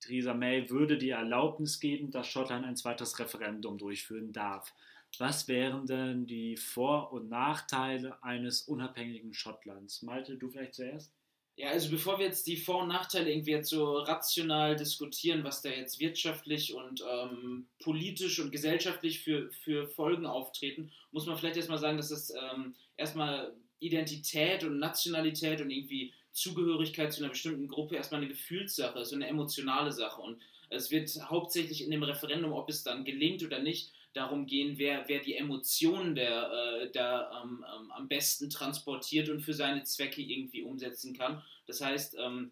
Theresa 0.00 0.34
May 0.34 0.70
würde 0.70 0.98
die 0.98 1.10
Erlaubnis 1.10 1.80
geben, 1.80 2.10
dass 2.10 2.28
Schottland 2.28 2.64
ein 2.64 2.76
zweites 2.76 3.18
Referendum 3.18 3.78
durchführen 3.78 4.32
darf. 4.32 4.72
Was 5.18 5.48
wären 5.48 5.86
denn 5.86 6.26
die 6.26 6.56
Vor- 6.56 7.12
und 7.12 7.28
Nachteile 7.28 8.22
eines 8.22 8.62
unabhängigen 8.62 9.32
Schottlands? 9.32 10.02
Malte, 10.02 10.36
du 10.36 10.50
vielleicht 10.50 10.74
zuerst? 10.74 11.12
Ja, 11.56 11.70
also 11.70 11.90
bevor 11.90 12.20
wir 12.20 12.26
jetzt 12.26 12.46
die 12.46 12.56
Vor- 12.56 12.82
und 12.82 12.88
Nachteile 12.88 13.32
irgendwie 13.32 13.50
jetzt 13.50 13.70
so 13.70 13.98
rational 13.98 14.76
diskutieren, 14.76 15.42
was 15.42 15.60
da 15.60 15.70
jetzt 15.70 15.98
wirtschaftlich 15.98 16.72
und 16.72 17.02
ähm, 17.10 17.66
politisch 17.82 18.38
und 18.38 18.52
gesellschaftlich 18.52 19.24
für, 19.24 19.50
für 19.50 19.88
Folgen 19.88 20.24
auftreten, 20.24 20.92
muss 21.10 21.26
man 21.26 21.36
vielleicht 21.36 21.56
erstmal 21.56 21.78
sagen, 21.78 21.96
dass 21.96 22.10
das 22.10 22.30
ähm, 22.30 22.76
erstmal 22.96 23.56
Identität 23.80 24.62
und 24.62 24.78
Nationalität 24.78 25.60
und 25.60 25.70
irgendwie 25.70 26.14
Zugehörigkeit 26.38 27.12
zu 27.12 27.20
einer 27.22 27.30
bestimmten 27.30 27.68
Gruppe 27.68 27.96
erstmal 27.96 28.20
eine 28.20 28.30
Gefühlssache 28.30 29.04
so 29.04 29.14
eine 29.14 29.26
emotionale 29.26 29.92
Sache. 29.92 30.20
Und 30.20 30.40
es 30.70 30.90
wird 30.90 31.10
hauptsächlich 31.28 31.82
in 31.82 31.90
dem 31.90 32.02
Referendum, 32.02 32.52
ob 32.52 32.68
es 32.68 32.82
dann 32.82 33.04
gelingt 33.04 33.42
oder 33.42 33.60
nicht, 33.60 33.92
darum 34.14 34.46
gehen, 34.46 34.78
wer, 34.78 35.04
wer 35.08 35.20
die 35.20 35.36
Emotionen 35.36 36.14
der, 36.14 36.50
äh, 36.50 36.90
der 36.90 37.30
ähm, 37.42 37.64
ähm, 37.74 37.92
am 37.92 38.08
besten 38.08 38.50
transportiert 38.50 39.28
und 39.28 39.40
für 39.40 39.54
seine 39.54 39.84
Zwecke 39.84 40.22
irgendwie 40.22 40.62
umsetzen 40.62 41.16
kann. 41.16 41.42
Das 41.66 41.80
heißt, 41.80 42.16
ähm, 42.18 42.50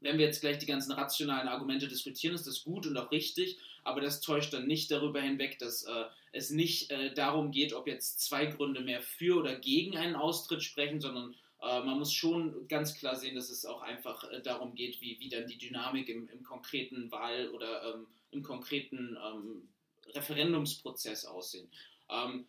wenn 0.00 0.18
wir 0.18 0.26
jetzt 0.26 0.40
gleich 0.40 0.58
die 0.58 0.66
ganzen 0.66 0.92
rationalen 0.92 1.48
Argumente 1.48 1.88
diskutieren, 1.88 2.34
ist 2.34 2.46
das 2.46 2.62
gut 2.62 2.86
und 2.86 2.96
auch 2.96 3.10
richtig, 3.10 3.58
aber 3.82 4.00
das 4.00 4.20
täuscht 4.20 4.52
dann 4.52 4.66
nicht 4.66 4.90
darüber 4.90 5.20
hinweg, 5.20 5.58
dass 5.58 5.82
äh, 5.84 6.04
es 6.32 6.50
nicht 6.50 6.90
äh, 6.90 7.12
darum 7.14 7.50
geht, 7.50 7.72
ob 7.72 7.86
jetzt 7.86 8.20
zwei 8.20 8.46
Gründe 8.46 8.80
mehr 8.80 9.00
für 9.00 9.38
oder 9.38 9.56
gegen 9.56 9.96
einen 9.96 10.14
Austritt 10.14 10.62
sprechen, 10.62 11.00
sondern 11.00 11.34
äh, 11.62 11.80
man 11.80 11.98
muss 11.98 12.12
schon 12.12 12.68
ganz 12.68 12.94
klar 12.94 13.16
sehen, 13.16 13.34
dass 13.34 13.50
es 13.50 13.64
auch 13.64 13.82
einfach 13.82 14.24
äh, 14.30 14.40
darum 14.40 14.74
geht, 14.74 15.00
wie, 15.00 15.18
wie 15.20 15.28
dann 15.28 15.46
die 15.46 15.58
Dynamik 15.58 16.08
im, 16.08 16.28
im 16.28 16.42
konkreten 16.42 17.10
Wahl 17.10 17.48
oder 17.50 17.94
ähm, 17.94 18.06
im 18.30 18.42
konkreten 18.42 19.16
ähm, 19.16 19.68
Referendumsprozess 20.14 21.24
aussehen. 21.24 21.68
Ähm, 22.10 22.46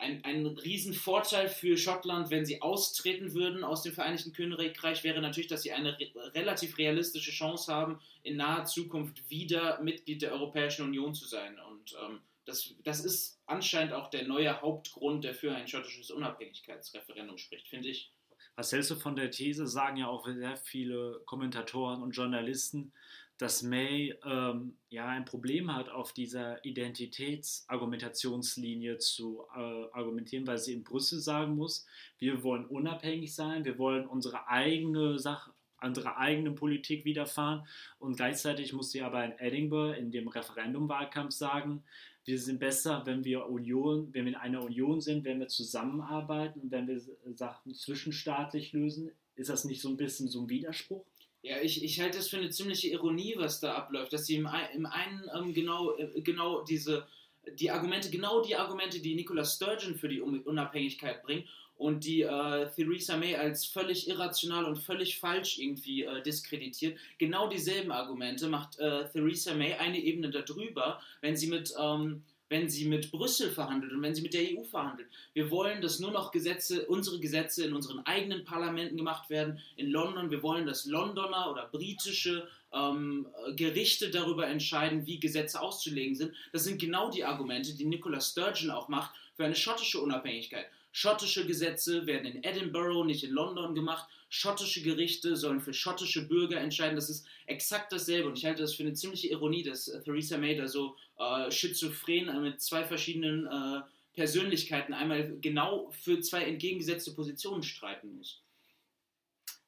ein, 0.00 0.24
ein 0.24 0.46
Riesenvorteil 0.46 1.48
für 1.48 1.76
Schottland, 1.76 2.30
wenn 2.30 2.46
sie 2.46 2.62
austreten 2.62 3.34
würden 3.34 3.64
aus 3.64 3.82
dem 3.82 3.92
Vereinigten 3.92 4.32
Königreich, 4.32 5.02
wäre 5.02 5.20
natürlich, 5.20 5.48
dass 5.48 5.62
sie 5.62 5.72
eine 5.72 5.98
re 5.98 6.12
relativ 6.34 6.78
realistische 6.78 7.32
Chance 7.32 7.72
haben, 7.72 8.00
in 8.22 8.36
naher 8.36 8.64
Zukunft 8.64 9.28
wieder 9.28 9.80
Mitglied 9.82 10.22
der 10.22 10.32
Europäischen 10.32 10.84
Union 10.84 11.14
zu 11.14 11.26
sein. 11.26 11.58
Und 11.58 11.96
ähm, 12.00 12.20
das, 12.44 12.74
das 12.84 13.04
ist 13.04 13.40
anscheinend 13.46 13.92
auch 13.92 14.08
der 14.08 14.26
neue 14.28 14.60
Hauptgrund, 14.60 15.24
der 15.24 15.34
für 15.34 15.52
ein 15.52 15.66
schottisches 15.66 16.12
Unabhängigkeitsreferendum 16.12 17.36
spricht, 17.36 17.66
finde 17.66 17.88
ich. 17.88 18.12
Was 18.58 18.72
hältst 18.72 18.90
du 18.90 18.96
von 18.96 19.14
der 19.14 19.30
These? 19.30 19.68
Sagen 19.68 19.98
ja 19.98 20.08
auch 20.08 20.26
sehr 20.26 20.56
viele 20.56 21.20
Kommentatoren 21.26 22.02
und 22.02 22.10
Journalisten, 22.10 22.92
dass 23.36 23.62
May 23.62 24.18
ähm, 24.24 24.76
ja 24.88 25.06
ein 25.06 25.24
Problem 25.24 25.72
hat, 25.72 25.88
auf 25.90 26.12
dieser 26.12 26.64
Identitätsargumentationslinie 26.64 28.98
zu 28.98 29.44
äh, 29.54 29.84
argumentieren, 29.92 30.48
weil 30.48 30.58
sie 30.58 30.72
in 30.72 30.82
Brüssel 30.82 31.20
sagen 31.20 31.54
muss, 31.54 31.86
wir 32.18 32.42
wollen 32.42 32.66
unabhängig 32.66 33.32
sein, 33.32 33.64
wir 33.64 33.78
wollen 33.78 34.08
unsere 34.08 34.48
eigene 34.48 35.20
Sache, 35.20 35.52
unsere 35.80 36.16
eigene 36.16 36.50
Politik 36.50 37.04
widerfahren 37.04 37.64
und 38.00 38.16
gleichzeitig 38.16 38.72
muss 38.72 38.90
sie 38.90 39.02
aber 39.02 39.24
in 39.24 39.38
Edinburgh 39.38 39.96
in 39.96 40.10
dem 40.10 40.26
Referendumwahlkampf 40.26 41.32
sagen, 41.32 41.84
wir 42.28 42.38
sind 42.38 42.60
besser, 42.60 43.02
wenn 43.06 43.24
wir 43.24 43.46
Union, 43.46 44.08
wenn 44.12 44.26
wir 44.26 44.32
in 44.32 44.38
einer 44.38 44.62
Union 44.62 45.00
sind, 45.00 45.24
wenn 45.24 45.40
wir 45.40 45.48
zusammenarbeiten 45.48 46.60
und 46.60 46.70
wenn 46.70 46.86
wir 46.86 47.00
Sachen 47.34 47.74
zwischenstaatlich 47.74 48.74
lösen. 48.74 49.10
Ist 49.34 49.48
das 49.48 49.64
nicht 49.64 49.80
so 49.80 49.88
ein 49.88 49.96
bisschen 49.96 50.28
so 50.28 50.42
ein 50.42 50.48
Widerspruch? 50.50 51.06
Ja, 51.40 51.56
ich, 51.62 51.82
ich 51.82 52.00
halte 52.00 52.18
das 52.18 52.28
für 52.28 52.36
eine 52.36 52.50
ziemliche 52.50 52.88
Ironie, 52.88 53.34
was 53.38 53.60
da 53.60 53.74
abläuft, 53.74 54.12
dass 54.12 54.26
sie 54.26 54.36
im, 54.36 54.48
im 54.74 54.84
einen 54.84 55.30
ähm, 55.34 55.54
genau, 55.54 55.96
äh, 55.96 56.20
genau 56.20 56.62
diese, 56.64 57.06
die 57.54 57.70
Argumente, 57.70 58.10
genau 58.10 58.42
die 58.42 58.56
Argumente, 58.56 59.00
die 59.00 59.14
Nicola 59.14 59.44
Sturgeon 59.44 59.94
für 59.94 60.08
die 60.08 60.20
Unabhängigkeit 60.20 61.22
bringt 61.22 61.46
und 61.78 62.04
die 62.04 62.22
äh, 62.22 62.68
Theresa 62.74 63.16
May 63.16 63.36
als 63.36 63.64
völlig 63.64 64.08
irrational 64.08 64.66
und 64.66 64.76
völlig 64.76 65.18
falsch 65.18 65.58
irgendwie 65.58 66.02
äh, 66.02 66.22
diskreditiert. 66.22 66.98
Genau 67.16 67.48
dieselben 67.48 67.92
Argumente 67.92 68.48
macht 68.48 68.78
äh, 68.78 69.08
Theresa 69.10 69.54
May 69.54 69.74
eine 69.74 69.98
Ebene 69.98 70.30
darüber, 70.30 71.00
wenn 71.22 71.36
sie 71.36 71.46
mit 71.46 71.72
ähm, 71.80 72.22
wenn 72.50 72.68
sie 72.68 72.86
mit 72.86 73.10
Brüssel 73.10 73.50
verhandelt 73.50 73.92
und 73.92 74.02
wenn 74.02 74.14
sie 74.14 74.22
mit 74.22 74.34
der 74.34 74.42
EU 74.42 74.64
verhandelt. 74.64 75.08
Wir 75.34 75.50
wollen, 75.50 75.82
dass 75.82 76.00
nur 76.00 76.10
noch 76.10 76.32
Gesetze, 76.32 76.86
unsere 76.86 77.20
Gesetze 77.20 77.64
in 77.64 77.74
unseren 77.74 78.04
eigenen 78.06 78.44
Parlamenten 78.44 78.96
gemacht 78.96 79.28
werden. 79.28 79.60
In 79.76 79.90
London, 79.90 80.30
wir 80.30 80.42
wollen, 80.42 80.66
dass 80.66 80.86
Londoner 80.86 81.50
oder 81.50 81.66
britische 81.66 82.48
ähm, 82.72 83.26
Gerichte 83.54 84.10
darüber 84.10 84.46
entscheiden, 84.46 85.06
wie 85.06 85.20
Gesetze 85.20 85.60
auszulegen 85.60 86.14
sind. 86.14 86.32
Das 86.52 86.64
sind 86.64 86.80
genau 86.80 87.10
die 87.10 87.24
Argumente, 87.24 87.74
die 87.74 87.84
Nicola 87.84 88.20
Sturgeon 88.20 88.70
auch 88.70 88.88
macht 88.88 89.14
für 89.34 89.44
eine 89.44 89.54
schottische 89.54 90.00
Unabhängigkeit. 90.00 90.66
Schottische 91.00 91.46
Gesetze 91.46 92.08
werden 92.08 92.26
in 92.26 92.42
Edinburgh, 92.42 93.04
nicht 93.04 93.22
in 93.22 93.30
London 93.30 93.72
gemacht. 93.72 94.08
Schottische 94.30 94.82
Gerichte 94.82 95.36
sollen 95.36 95.60
für 95.60 95.72
schottische 95.72 96.26
Bürger 96.26 96.58
entscheiden. 96.58 96.96
Das 96.96 97.08
ist 97.08 97.24
exakt 97.46 97.92
dasselbe. 97.92 98.28
Und 98.28 98.36
ich 98.36 98.44
halte 98.44 98.62
das 98.62 98.74
für 98.74 98.82
eine 98.82 98.94
ziemliche 98.94 99.28
Ironie, 99.28 99.62
dass 99.62 99.84
Theresa 99.84 100.38
May 100.38 100.56
da 100.56 100.66
so 100.66 100.96
äh, 101.16 101.52
schizophren 101.52 102.28
äh, 102.28 102.40
mit 102.40 102.60
zwei 102.60 102.84
verschiedenen 102.84 103.46
äh, 103.46 103.82
Persönlichkeiten 104.12 104.92
einmal 104.92 105.38
genau 105.40 105.88
für 105.92 106.18
zwei 106.18 106.42
entgegengesetzte 106.42 107.12
Positionen 107.12 107.62
streiten 107.62 108.16
muss. 108.16 108.42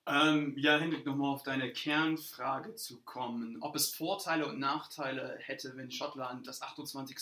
Ähm, 0.06 0.58
ja, 0.58 0.78
Hendrik, 0.78 1.06
nochmal 1.06 1.32
auf 1.32 1.44
deine 1.44 1.72
Kernfrage 1.72 2.74
zu 2.74 3.02
kommen. 3.02 3.58
Ob 3.60 3.76
es 3.76 3.94
Vorteile 3.94 4.48
und 4.48 4.58
Nachteile 4.58 5.38
hätte, 5.38 5.76
wenn 5.76 5.92
Schottland 5.92 6.48
das 6.48 6.60
28 6.60 7.16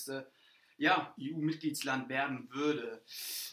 ja, 0.79 1.15
EU-Mitgliedsland 1.21 2.09
werden 2.09 2.49
würde. 2.51 3.03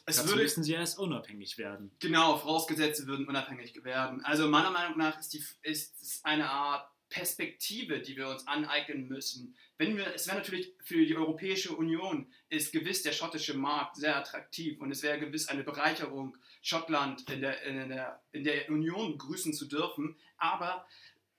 Es 0.05 0.17
Dazu 0.17 0.29
würde, 0.29 0.43
müssen 0.43 0.63
sie 0.63 0.73
erst 0.73 0.99
unabhängig 0.99 1.57
werden. 1.57 1.91
Genau, 1.99 2.37
vorausgesetzt, 2.37 3.01
sie 3.01 3.07
würden 3.07 3.27
unabhängig 3.27 3.83
werden. 3.83 4.23
Also 4.23 4.47
meiner 4.47 4.71
Meinung 4.71 4.97
nach 4.97 5.19
ist, 5.19 5.33
die, 5.33 5.43
ist 5.63 6.01
es 6.01 6.23
eine 6.23 6.49
Art 6.49 6.87
Perspektive, 7.09 7.99
die 7.99 8.15
wir 8.15 8.27
uns 8.27 8.47
aneignen 8.47 9.07
müssen. 9.07 9.55
Wenn 9.77 9.97
wir, 9.97 10.13
es 10.13 10.27
wäre 10.27 10.37
natürlich 10.37 10.73
für 10.83 11.05
die 11.05 11.15
Europäische 11.15 11.75
Union 11.75 12.31
ist 12.49 12.71
gewiss 12.71 13.03
der 13.03 13.11
schottische 13.11 13.55
Markt 13.55 13.97
sehr 13.97 14.15
attraktiv 14.15 14.79
und 14.79 14.91
es 14.91 15.03
wäre 15.03 15.19
gewiss 15.19 15.47
eine 15.47 15.63
Bereicherung, 15.63 16.37
Schottland 16.61 17.29
in 17.29 17.41
der, 17.41 17.61
in 17.63 17.89
der, 17.89 18.23
in 18.31 18.43
der 18.43 18.69
Union 18.69 19.13
begrüßen 19.13 19.53
zu 19.53 19.65
dürfen. 19.65 20.17
Aber 20.37 20.85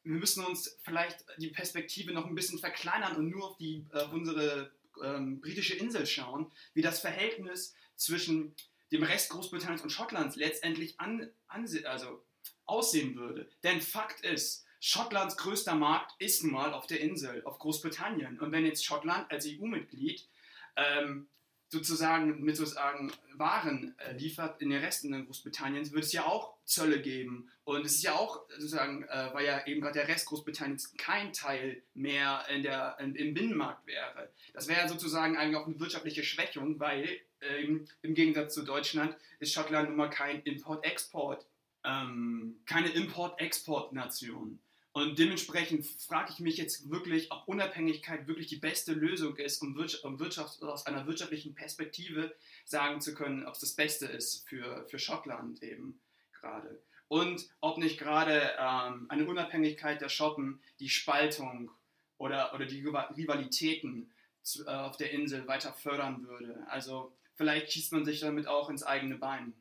wir 0.04 0.18
müssen 0.18 0.44
uns 0.44 0.78
vielleicht 0.82 1.24
die 1.38 1.48
Perspektive 1.48 2.12
noch 2.12 2.26
ein 2.26 2.34
bisschen 2.34 2.60
verkleinern 2.60 3.16
und 3.16 3.28
nur 3.28 3.50
auf 3.50 3.56
die, 3.58 3.84
äh, 3.92 4.04
unsere 4.12 4.70
ähm, 5.02 5.40
britische 5.40 5.74
Insel 5.74 6.06
schauen, 6.06 6.50
wie 6.74 6.82
das 6.82 7.00
Verhältnis 7.00 7.74
zwischen 7.96 8.54
dem 8.92 9.02
Rest 9.02 9.30
Großbritanniens 9.30 9.82
und 9.82 9.90
Schottlands 9.90 10.36
letztendlich 10.36 11.00
an, 11.00 11.30
an, 11.48 11.68
also 11.84 12.24
aussehen 12.64 13.16
würde. 13.16 13.48
Denn 13.62 13.80
Fakt 13.80 14.20
ist, 14.20 14.64
Schottlands 14.80 15.36
größter 15.36 15.74
Markt 15.74 16.12
ist 16.20 16.44
mal 16.44 16.72
auf 16.72 16.86
der 16.86 17.00
Insel, 17.00 17.42
auf 17.44 17.58
Großbritannien. 17.58 18.38
Und 18.38 18.52
wenn 18.52 18.66
jetzt 18.66 18.84
Schottland 18.84 19.30
als 19.30 19.46
EU-Mitglied 19.46 20.28
ähm, 20.76 21.28
sozusagen 21.68 22.42
mit 22.42 22.56
sozusagen 22.56 23.12
Waren 23.34 23.94
äh, 23.98 24.16
liefert 24.16 24.62
in 24.62 24.70
den 24.70 24.82
Resten 24.82 25.26
Großbritanniens, 25.26 25.92
wird 25.92 26.04
es 26.04 26.12
ja 26.12 26.24
auch 26.24 26.54
Zölle 26.64 27.00
geben. 27.00 27.50
Und 27.64 27.84
es 27.84 27.96
ist 27.96 28.02
ja 28.02 28.14
auch 28.14 28.46
sozusagen, 28.50 29.02
äh, 29.04 29.30
weil 29.32 29.44
ja 29.44 29.66
eben 29.66 29.80
gerade 29.80 29.98
der 29.98 30.08
Rest 30.08 30.26
Großbritanniens 30.26 30.96
kein 30.96 31.32
Teil 31.32 31.82
mehr 31.94 32.44
in 32.48 32.62
der, 32.62 32.96
in, 33.00 33.14
im 33.14 33.34
Binnenmarkt 33.34 33.86
wäre. 33.86 34.30
Das 34.52 34.68
wäre 34.68 34.88
sozusagen 34.88 35.36
eigentlich 35.36 35.56
auch 35.56 35.66
eine 35.66 35.80
wirtschaftliche 35.80 36.22
Schwächung, 36.22 36.78
weil 36.78 37.08
ähm, 37.40 37.86
im 38.02 38.14
Gegensatz 38.14 38.54
zu 38.54 38.62
Deutschland 38.62 39.16
ist 39.40 39.52
Schottland 39.52 39.88
nun 39.88 39.98
mal 39.98 40.10
kein 40.10 40.42
Import-Export, 40.42 41.46
ähm, 41.84 42.60
keine 42.64 42.88
Import-Export-Nation. 42.90 44.60
Und 44.96 45.18
dementsprechend 45.18 45.84
frage 45.84 46.32
ich 46.32 46.40
mich 46.40 46.56
jetzt 46.56 46.88
wirklich, 46.88 47.30
ob 47.30 47.46
Unabhängigkeit 47.48 48.26
wirklich 48.28 48.46
die 48.46 48.56
beste 48.56 48.94
Lösung 48.94 49.36
ist, 49.36 49.62
um, 49.62 49.76
Wirtschaft, 49.76 50.62
aus 50.62 50.86
einer 50.86 51.06
wirtschaftlichen 51.06 51.54
Perspektive 51.54 52.34
sagen 52.64 53.02
zu 53.02 53.14
können, 53.14 53.44
ob 53.44 53.52
es 53.52 53.60
das 53.60 53.74
Beste 53.74 54.06
ist 54.06 54.48
für, 54.48 54.86
für 54.86 54.98
Schottland 54.98 55.62
eben 55.62 56.00
gerade. 56.32 56.82
Und 57.08 57.46
ob 57.60 57.76
nicht 57.76 57.98
gerade 57.98 58.52
ähm, 58.58 59.04
eine 59.10 59.26
Unabhängigkeit 59.26 60.00
der 60.00 60.08
Schotten 60.08 60.62
die 60.80 60.88
Spaltung 60.88 61.70
oder, 62.16 62.54
oder 62.54 62.64
die 62.64 62.80
Rivalitäten 62.80 64.10
zu, 64.40 64.64
äh, 64.64 64.70
auf 64.70 64.96
der 64.96 65.10
Insel 65.10 65.46
weiter 65.46 65.74
fördern 65.74 66.26
würde. 66.26 66.66
Also 66.70 67.14
vielleicht 67.34 67.70
schießt 67.70 67.92
man 67.92 68.06
sich 68.06 68.20
damit 68.20 68.46
auch 68.46 68.70
ins 68.70 68.82
eigene 68.82 69.16
Bein. 69.16 69.52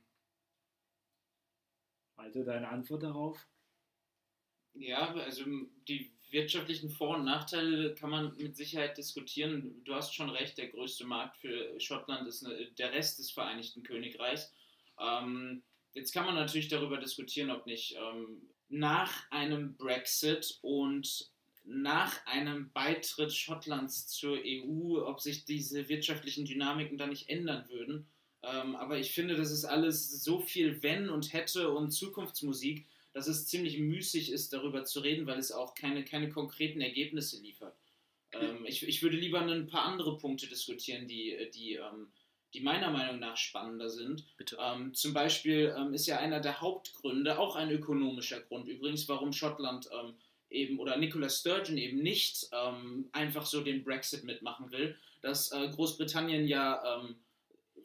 Malte, 2.15 2.45
deine 2.45 2.69
Antwort 2.69 3.03
darauf? 3.03 3.45
Ja, 4.75 5.13
also 5.13 5.43
die 5.87 6.11
wirtschaftlichen 6.31 6.89
Vor- 6.89 7.17
und 7.17 7.25
Nachteile 7.25 7.95
kann 7.95 8.09
man 8.09 8.35
mit 8.37 8.57
Sicherheit 8.57 8.97
diskutieren. 8.97 9.81
Du 9.85 9.95
hast 9.95 10.13
schon 10.13 10.29
recht, 10.29 10.57
der 10.57 10.67
größte 10.67 11.05
Markt 11.05 11.37
für 11.37 11.79
Schottland 11.79 12.27
ist 12.27 12.45
der 12.77 12.91
Rest 12.91 13.19
des 13.19 13.31
Vereinigten 13.31 13.83
Königreichs. 13.83 14.53
Ähm, 14.99 15.63
jetzt 15.93 16.13
kann 16.13 16.25
man 16.25 16.35
natürlich 16.35 16.67
darüber 16.67 16.97
diskutieren, 16.97 17.51
ob 17.51 17.65
nicht 17.65 17.95
ähm, 17.95 18.41
nach 18.69 19.31
einem 19.31 19.77
Brexit 19.77 20.59
und 20.61 21.29
nach 21.63 22.25
einem 22.25 22.71
Beitritt 22.73 23.33
Schottlands 23.33 24.07
zur 24.07 24.37
EU, 24.43 25.01
ob 25.05 25.21
sich 25.21 25.45
diese 25.45 25.89
wirtschaftlichen 25.89 26.45
Dynamiken 26.45 26.97
da 26.97 27.07
nicht 27.07 27.29
ändern 27.29 27.67
würden. 27.69 28.07
Ähm, 28.43 28.75
aber 28.75 28.99
ich 28.99 29.13
finde, 29.13 29.35
das 29.35 29.51
ist 29.51 29.65
alles 29.65 30.23
so 30.23 30.39
viel 30.39 30.83
Wenn 30.83 31.09
und 31.09 31.33
Hätte 31.33 31.71
und 31.71 31.91
Zukunftsmusik, 31.91 32.85
dass 33.15 33.27
es 33.27 33.47
ziemlich 33.47 33.79
müßig 33.79 34.29
ist, 34.29 34.51
darüber 34.51 34.83
zu 34.83 34.99
reden, 34.99 35.25
weil 35.25 35.39
es 35.39 35.53
auch 35.53 35.73
keine, 35.73 36.03
keine 36.03 36.27
konkreten 36.27 36.81
Ergebnisse 36.81 37.41
liefert. 37.41 37.73
Ähm, 38.33 38.65
ich, 38.65 38.85
ich 38.85 39.01
würde 39.01 39.15
lieber 39.15 39.39
ein 39.39 39.67
paar 39.67 39.85
andere 39.85 40.17
Punkte 40.17 40.47
diskutieren, 40.47 41.07
die, 41.07 41.49
die, 41.55 41.75
ähm, 41.75 42.11
die 42.53 42.59
meiner 42.59 42.91
Meinung 42.91 43.19
nach 43.19 43.37
spannender 43.37 43.89
sind. 43.89 44.25
Ähm, 44.59 44.93
zum 44.93 45.13
Beispiel 45.13 45.73
ähm, 45.77 45.93
ist 45.93 46.07
ja 46.07 46.17
einer 46.19 46.41
der 46.41 46.59
Hauptgründe, 46.59 47.39
auch 47.39 47.55
ein 47.55 47.71
ökonomischer 47.71 48.41
Grund 48.41 48.67
übrigens, 48.67 49.07
warum 49.07 49.31
Schottland 49.31 49.89
ähm, 49.93 50.15
eben 50.49 50.77
oder 50.77 50.97
Nicola 50.97 51.29
Sturgeon 51.29 51.77
eben 51.77 52.03
nicht 52.03 52.49
ähm, 52.51 53.07
einfach 53.13 53.45
so 53.45 53.61
den 53.61 53.85
Brexit 53.85 54.25
mitmachen 54.25 54.71
will, 54.73 54.97
dass 55.21 55.53
äh, 55.53 55.69
Großbritannien 55.69 56.49
ja 56.49 56.99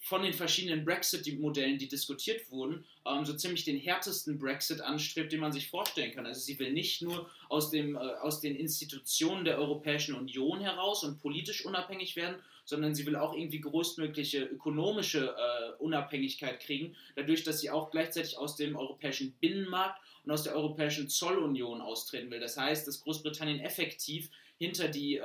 von 0.02 0.22
den 0.22 0.32
verschiedenen 0.32 0.84
Brexit-Modellen, 0.84 1.78
die 1.78 1.86
diskutiert 1.86 2.50
wurden, 2.50 2.84
ähm, 3.06 3.24
so 3.24 3.34
ziemlich 3.34 3.64
den 3.64 3.78
härtesten 3.78 4.38
Brexit 4.38 4.80
anstrebt, 4.80 5.30
den 5.30 5.40
man 5.40 5.52
sich 5.52 5.68
vorstellen 5.68 6.12
kann. 6.12 6.26
Also 6.26 6.40
sie 6.40 6.58
will 6.58 6.72
nicht 6.72 7.02
nur 7.02 7.30
aus, 7.50 7.70
dem, 7.70 7.96
äh, 7.96 7.98
aus 7.98 8.40
den 8.40 8.56
Institutionen 8.56 9.44
der 9.44 9.58
Europäischen 9.58 10.14
Union 10.14 10.60
heraus 10.60 11.04
und 11.04 11.20
politisch 11.20 11.64
unabhängig 11.66 12.16
werden, 12.16 12.36
sondern 12.64 12.94
sie 12.94 13.04
will 13.04 13.16
auch 13.16 13.34
irgendwie 13.34 13.60
größtmögliche 13.60 14.42
ökonomische 14.44 15.34
äh, 15.36 15.82
Unabhängigkeit 15.82 16.60
kriegen, 16.60 16.96
dadurch, 17.16 17.44
dass 17.44 17.60
sie 17.60 17.68
auch 17.70 17.90
gleichzeitig 17.90 18.38
aus 18.38 18.56
dem 18.56 18.76
europäischen 18.76 19.32
Binnenmarkt 19.32 20.00
und 20.24 20.30
aus 20.30 20.44
der 20.44 20.54
europäischen 20.54 21.08
Zollunion 21.08 21.80
austreten 21.82 22.30
will. 22.30 22.40
Das 22.40 22.56
heißt, 22.56 22.86
dass 22.86 23.02
Großbritannien 23.02 23.60
effektiv 23.60 24.30
hinter 24.58 24.88
die 24.88 25.16
äh, 25.16 25.22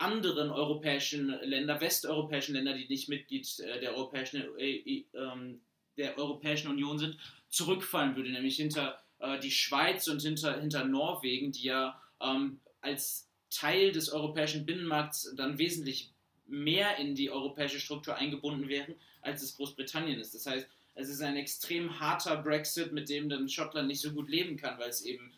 anderen 0.00 0.50
europäischen 0.50 1.28
Länder, 1.42 1.80
westeuropäischen 1.80 2.54
Länder, 2.54 2.74
die 2.74 2.88
nicht 2.88 3.08
Mitglied 3.08 3.46
äh, 3.60 3.80
der 3.80 3.94
Europäischen, 3.94 4.42
äh, 4.58 5.04
ähm, 5.14 5.60
der 5.96 6.16
Europäischen 6.18 6.68
Union 6.68 6.98
sind, 6.98 7.18
zurückfallen 7.48 8.16
würde, 8.16 8.30
nämlich 8.30 8.56
hinter 8.56 9.00
äh, 9.18 9.38
die 9.38 9.50
Schweiz 9.50 10.08
und 10.08 10.22
hinter, 10.22 10.58
hinter 10.60 10.84
Norwegen, 10.84 11.52
die 11.52 11.64
ja 11.64 12.00
ähm, 12.20 12.60
als 12.80 13.28
Teil 13.50 13.92
des 13.92 14.08
europäischen 14.10 14.64
Binnenmarkts 14.64 15.34
dann 15.36 15.58
wesentlich 15.58 16.10
mehr 16.46 16.96
in 16.96 17.14
die 17.14 17.30
europäische 17.30 17.80
Struktur 17.80 18.16
eingebunden 18.16 18.68
wären, 18.68 18.94
als 19.20 19.42
es 19.42 19.56
Großbritannien 19.56 20.18
ist. 20.18 20.34
Das 20.34 20.46
heißt, 20.46 20.66
es 20.94 21.08
ist 21.08 21.20
ein 21.20 21.36
extrem 21.36 22.00
harter 22.00 22.36
Brexit, 22.36 22.92
mit 22.92 23.08
dem 23.08 23.28
dann 23.28 23.48
Schottland 23.48 23.88
nicht 23.88 24.00
so 24.00 24.12
gut 24.12 24.28
leben 24.28 24.56
kann, 24.56 24.78
weil 24.78 24.88
es 24.88 25.02
eben 25.02 25.32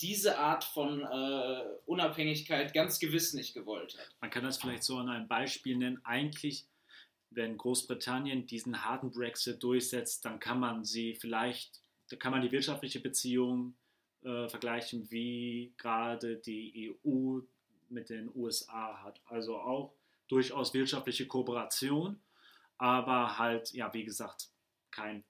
diese 0.00 0.38
Art 0.38 0.64
von 0.64 1.02
äh, 1.02 1.64
Unabhängigkeit 1.86 2.72
ganz 2.74 2.98
gewiss 2.98 3.34
nicht 3.34 3.54
gewollt 3.54 3.96
hat. 3.98 4.08
Man 4.20 4.30
kann 4.30 4.44
das 4.44 4.58
vielleicht 4.58 4.84
so 4.84 4.98
an 4.98 5.08
einem 5.08 5.28
Beispiel 5.28 5.76
nennen. 5.76 6.00
Eigentlich, 6.04 6.66
wenn 7.30 7.56
Großbritannien 7.56 8.46
diesen 8.46 8.84
harten 8.84 9.10
Brexit 9.10 9.62
durchsetzt, 9.62 10.24
dann 10.24 10.40
kann 10.40 10.60
man 10.60 10.84
sie 10.84 11.14
vielleicht, 11.14 11.80
da 12.10 12.16
kann 12.16 12.32
man 12.32 12.42
die 12.42 12.52
wirtschaftliche 12.52 13.00
Beziehung 13.00 13.74
äh, 14.22 14.48
vergleichen, 14.48 15.10
wie 15.10 15.72
gerade 15.76 16.36
die 16.36 16.96
EU 17.04 17.40
mit 17.88 18.10
den 18.10 18.30
USA 18.34 19.02
hat. 19.02 19.20
Also 19.26 19.56
auch 19.58 19.92
durchaus 20.28 20.74
wirtschaftliche 20.74 21.26
Kooperation, 21.26 22.20
aber 22.78 23.38
halt, 23.38 23.72
ja, 23.72 23.92
wie 23.92 24.04
gesagt, 24.04 24.48
kein, 24.90 25.24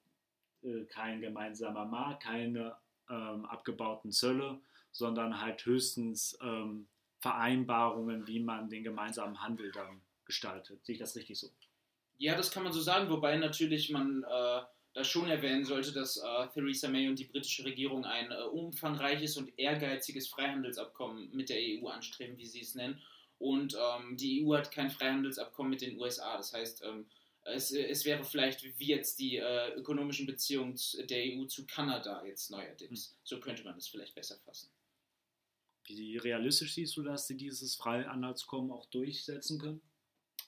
äh, 0.63 0.85
kein 0.85 1.21
gemeinsamer 1.21 1.85
Markt, 1.85 2.23
keine 2.23 2.75
ähm, 3.09 3.45
abgebauten 3.45 4.11
Zölle, 4.11 4.59
sondern 4.91 5.41
halt 5.41 5.65
höchstens 5.65 6.37
ähm, 6.41 6.87
Vereinbarungen, 7.19 8.27
wie 8.27 8.39
man 8.39 8.69
den 8.69 8.83
gemeinsamen 8.83 9.41
Handel 9.41 9.71
dann 9.71 10.01
gestaltet. 10.25 10.85
Sehe 10.85 10.93
ich 10.93 10.99
das 10.99 11.15
richtig 11.15 11.39
so? 11.39 11.49
Ja, 12.17 12.35
das 12.35 12.51
kann 12.51 12.63
man 12.63 12.71
so 12.71 12.81
sagen, 12.81 13.09
wobei 13.09 13.37
natürlich 13.37 13.89
man 13.89 14.23
äh, 14.23 14.61
da 14.93 15.03
schon 15.03 15.27
erwähnen 15.27 15.65
sollte, 15.65 15.91
dass 15.91 16.17
äh, 16.17 16.47
Theresa 16.53 16.87
May 16.87 17.09
und 17.09 17.19
die 17.19 17.25
britische 17.25 17.65
Regierung 17.65 18.05
ein 18.05 18.31
äh, 18.31 18.43
umfangreiches 18.43 19.37
und 19.37 19.51
ehrgeiziges 19.57 20.29
Freihandelsabkommen 20.29 21.29
mit 21.33 21.49
der 21.49 21.57
EU 21.59 21.87
anstreben, 21.87 22.37
wie 22.37 22.45
sie 22.45 22.61
es 22.61 22.75
nennen. 22.75 23.01
Und 23.37 23.75
ähm, 23.75 24.15
die 24.15 24.45
EU 24.45 24.55
hat 24.55 24.71
kein 24.71 24.89
Freihandelsabkommen 24.89 25.71
mit 25.71 25.81
den 25.81 25.99
USA. 25.99 26.37
Das 26.37 26.53
heißt, 26.53 26.83
ähm, 26.85 27.05
es, 27.45 27.71
es 27.71 28.05
wäre 28.05 28.23
vielleicht 28.23 28.63
wie 28.79 28.87
jetzt 28.87 29.19
die 29.19 29.37
äh, 29.37 29.73
ökonomischen 29.75 30.25
Beziehungen 30.25 30.79
der 31.09 31.23
EU 31.25 31.45
zu 31.45 31.65
Kanada 31.65 32.23
jetzt 32.25 32.51
neuerdings. 32.51 33.09
Hm. 33.09 33.15
So 33.23 33.39
könnte 33.39 33.63
man 33.63 33.75
das 33.75 33.87
vielleicht 33.87 34.15
besser 34.15 34.37
fassen. 34.45 34.69
Wie 35.87 36.17
realistisch 36.17 36.73
siehst 36.73 36.97
du, 36.97 37.03
dass 37.03 37.27
sie 37.27 37.37
dieses 37.37 37.75
Freihandelskommen 37.75 38.71
auch 38.71 38.87
durchsetzen 38.87 39.59
können? 39.59 39.81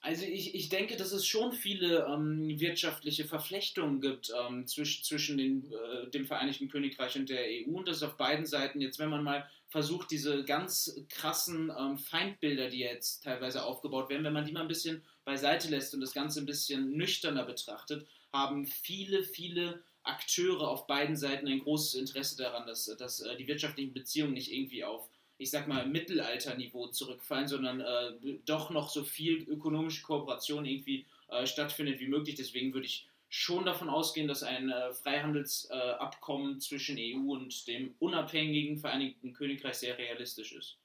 Also 0.00 0.24
ich, 0.24 0.54
ich 0.54 0.68
denke, 0.68 0.96
dass 0.96 1.12
es 1.12 1.26
schon 1.26 1.52
viele 1.52 2.06
ähm, 2.06 2.60
wirtschaftliche 2.60 3.24
Verflechtungen 3.24 4.00
gibt 4.00 4.30
ähm, 4.46 4.66
zwisch, 4.66 5.02
zwischen 5.02 5.38
den, 5.38 5.72
äh, 5.72 6.08
dem 6.10 6.24
Vereinigten 6.24 6.68
Königreich 6.68 7.16
und 7.16 7.28
der 7.28 7.44
EU 7.44 7.70
und 7.72 7.88
das 7.88 8.02
auf 8.04 8.16
beiden 8.16 8.46
Seiten. 8.46 8.80
Jetzt, 8.80 9.00
wenn 9.00 9.10
man 9.10 9.24
mal 9.24 9.48
versucht, 9.66 10.12
diese 10.12 10.44
ganz 10.44 11.00
krassen 11.08 11.72
ähm, 11.76 11.98
Feindbilder, 11.98 12.70
die 12.70 12.78
jetzt 12.78 13.24
teilweise 13.24 13.64
aufgebaut 13.64 14.08
werden, 14.08 14.24
wenn 14.24 14.32
man 14.32 14.46
die 14.46 14.52
mal 14.52 14.62
ein 14.62 14.68
bisschen 14.68 15.02
beiseite 15.28 15.68
lässt 15.68 15.92
und 15.92 16.00
das 16.00 16.14
Ganze 16.14 16.40
ein 16.40 16.46
bisschen 16.46 16.96
nüchterner 16.96 17.44
betrachtet, 17.44 18.06
haben 18.32 18.64
viele, 18.64 19.22
viele 19.22 19.82
Akteure 20.02 20.68
auf 20.68 20.86
beiden 20.86 21.16
Seiten 21.16 21.46
ein 21.46 21.60
großes 21.60 22.00
Interesse 22.00 22.38
daran, 22.38 22.66
dass, 22.66 22.86
dass 22.96 23.20
äh, 23.20 23.36
die 23.36 23.46
wirtschaftlichen 23.46 23.92
Beziehungen 23.92 24.32
nicht 24.32 24.50
irgendwie 24.50 24.84
auf 24.84 25.08
ich 25.40 25.50
sag 25.50 25.68
mal, 25.68 25.86
Mittelalterniveau 25.86 26.88
zurückfallen, 26.88 27.46
sondern 27.46 27.80
äh, 27.80 28.38
doch 28.44 28.70
noch 28.70 28.90
so 28.90 29.04
viel 29.04 29.44
ökonomische 29.44 30.02
Kooperation 30.02 30.64
irgendwie 30.64 31.06
äh, 31.28 31.46
stattfindet 31.46 32.00
wie 32.00 32.08
möglich. 32.08 32.34
Deswegen 32.34 32.74
würde 32.74 32.86
ich 32.86 33.06
schon 33.28 33.64
davon 33.64 33.88
ausgehen, 33.88 34.26
dass 34.26 34.42
ein 34.42 34.68
äh, 34.68 34.92
Freihandelsabkommen 34.94 36.56
äh, 36.56 36.58
zwischen 36.58 36.96
EU 36.98 37.32
und 37.32 37.68
dem 37.68 37.94
unabhängigen 38.00 38.78
Vereinigten 38.78 39.32
Königreich 39.32 39.74
sehr 39.74 39.96
realistisch 39.96 40.52
ist. 40.52 40.78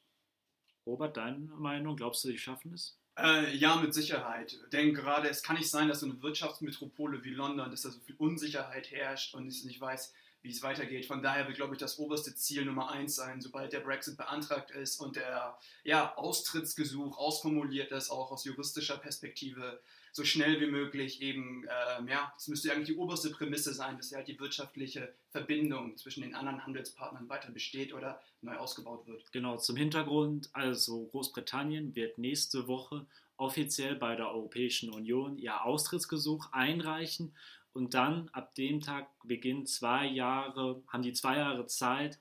Robert, 0.85 1.17
deine 1.17 1.39
Meinung? 1.57 1.95
Glaubst 1.95 2.23
du, 2.23 2.27
sie 2.27 2.37
schaffen 2.37 2.73
es? 2.73 2.99
Äh, 3.17 3.55
ja, 3.55 3.75
mit 3.75 3.93
Sicherheit. 3.93 4.57
Denn 4.71 4.93
gerade 4.93 5.29
es 5.29 5.43
kann 5.43 5.55
nicht 5.57 5.69
sein, 5.69 5.87
dass 5.87 5.99
so 5.99 6.07
eine 6.07 6.21
Wirtschaftsmetropole 6.23 7.23
wie 7.23 7.29
London, 7.29 7.69
dass 7.69 7.83
da 7.83 7.91
so 7.91 7.99
viel 7.99 8.15
Unsicherheit 8.17 8.89
herrscht 8.89 9.35
und 9.35 9.47
ich 9.47 9.65
nicht 9.65 9.79
weiß, 9.79 10.13
wie 10.41 10.49
es 10.49 10.63
weitergeht. 10.63 11.05
Von 11.05 11.21
daher 11.21 11.47
wird, 11.47 11.57
glaube 11.57 11.75
ich, 11.75 11.79
das 11.79 11.99
oberste 11.99 12.35
Ziel 12.35 12.65
Nummer 12.65 12.91
eins 12.91 13.15
sein, 13.15 13.39
sobald 13.39 13.71
der 13.71 13.81
Brexit 13.81 14.17
beantragt 14.17 14.71
ist 14.71 14.99
und 14.99 15.15
der 15.15 15.57
ja, 15.83 16.15
Austrittsgesuch 16.17 17.17
ausformuliert 17.17 17.91
ist, 17.91 18.09
auch 18.09 18.31
aus 18.31 18.45
juristischer 18.45 18.97
Perspektive, 18.97 19.79
so 20.13 20.23
schnell 20.23 20.61
wie 20.61 20.67
möglich 20.67 21.21
eben, 21.21 21.65
äh, 21.65 22.09
ja, 22.09 22.31
es 22.37 22.47
müsste 22.47 22.71
eigentlich 22.71 22.89
die 22.89 22.95
oberste 22.95 23.31
Prämisse 23.31 23.73
sein, 23.73 23.97
dass 23.97 24.11
ja 24.11 24.21
die 24.21 24.39
wirtschaftliche 24.39 25.11
Verbindung 25.31 25.97
zwischen 25.97 26.21
den 26.21 26.35
anderen 26.35 26.63
Handelspartnern 26.63 27.27
weiter 27.29 27.51
besteht 27.51 27.93
oder 27.93 28.21
neu 28.41 28.55
ausgebaut 28.55 29.07
wird. 29.07 29.31
Genau, 29.31 29.57
zum 29.57 29.75
Hintergrund, 29.75 30.51
also 30.53 31.07
Großbritannien 31.07 31.95
wird 31.95 32.19
nächste 32.19 32.67
Woche 32.67 33.07
offiziell 33.37 33.95
bei 33.95 34.15
der 34.15 34.29
Europäischen 34.29 34.91
Union 34.91 35.39
ihr 35.39 35.65
Austrittsgesuch 35.65 36.51
einreichen 36.51 37.35
und 37.73 37.95
dann 37.95 38.29
ab 38.33 38.53
dem 38.53 38.81
Tag 38.81 39.09
beginnen 39.23 39.65
zwei 39.65 40.05
Jahre, 40.05 40.83
haben 40.87 41.01
die 41.01 41.13
zwei 41.13 41.37
Jahre 41.37 41.65
Zeit, 41.65 42.19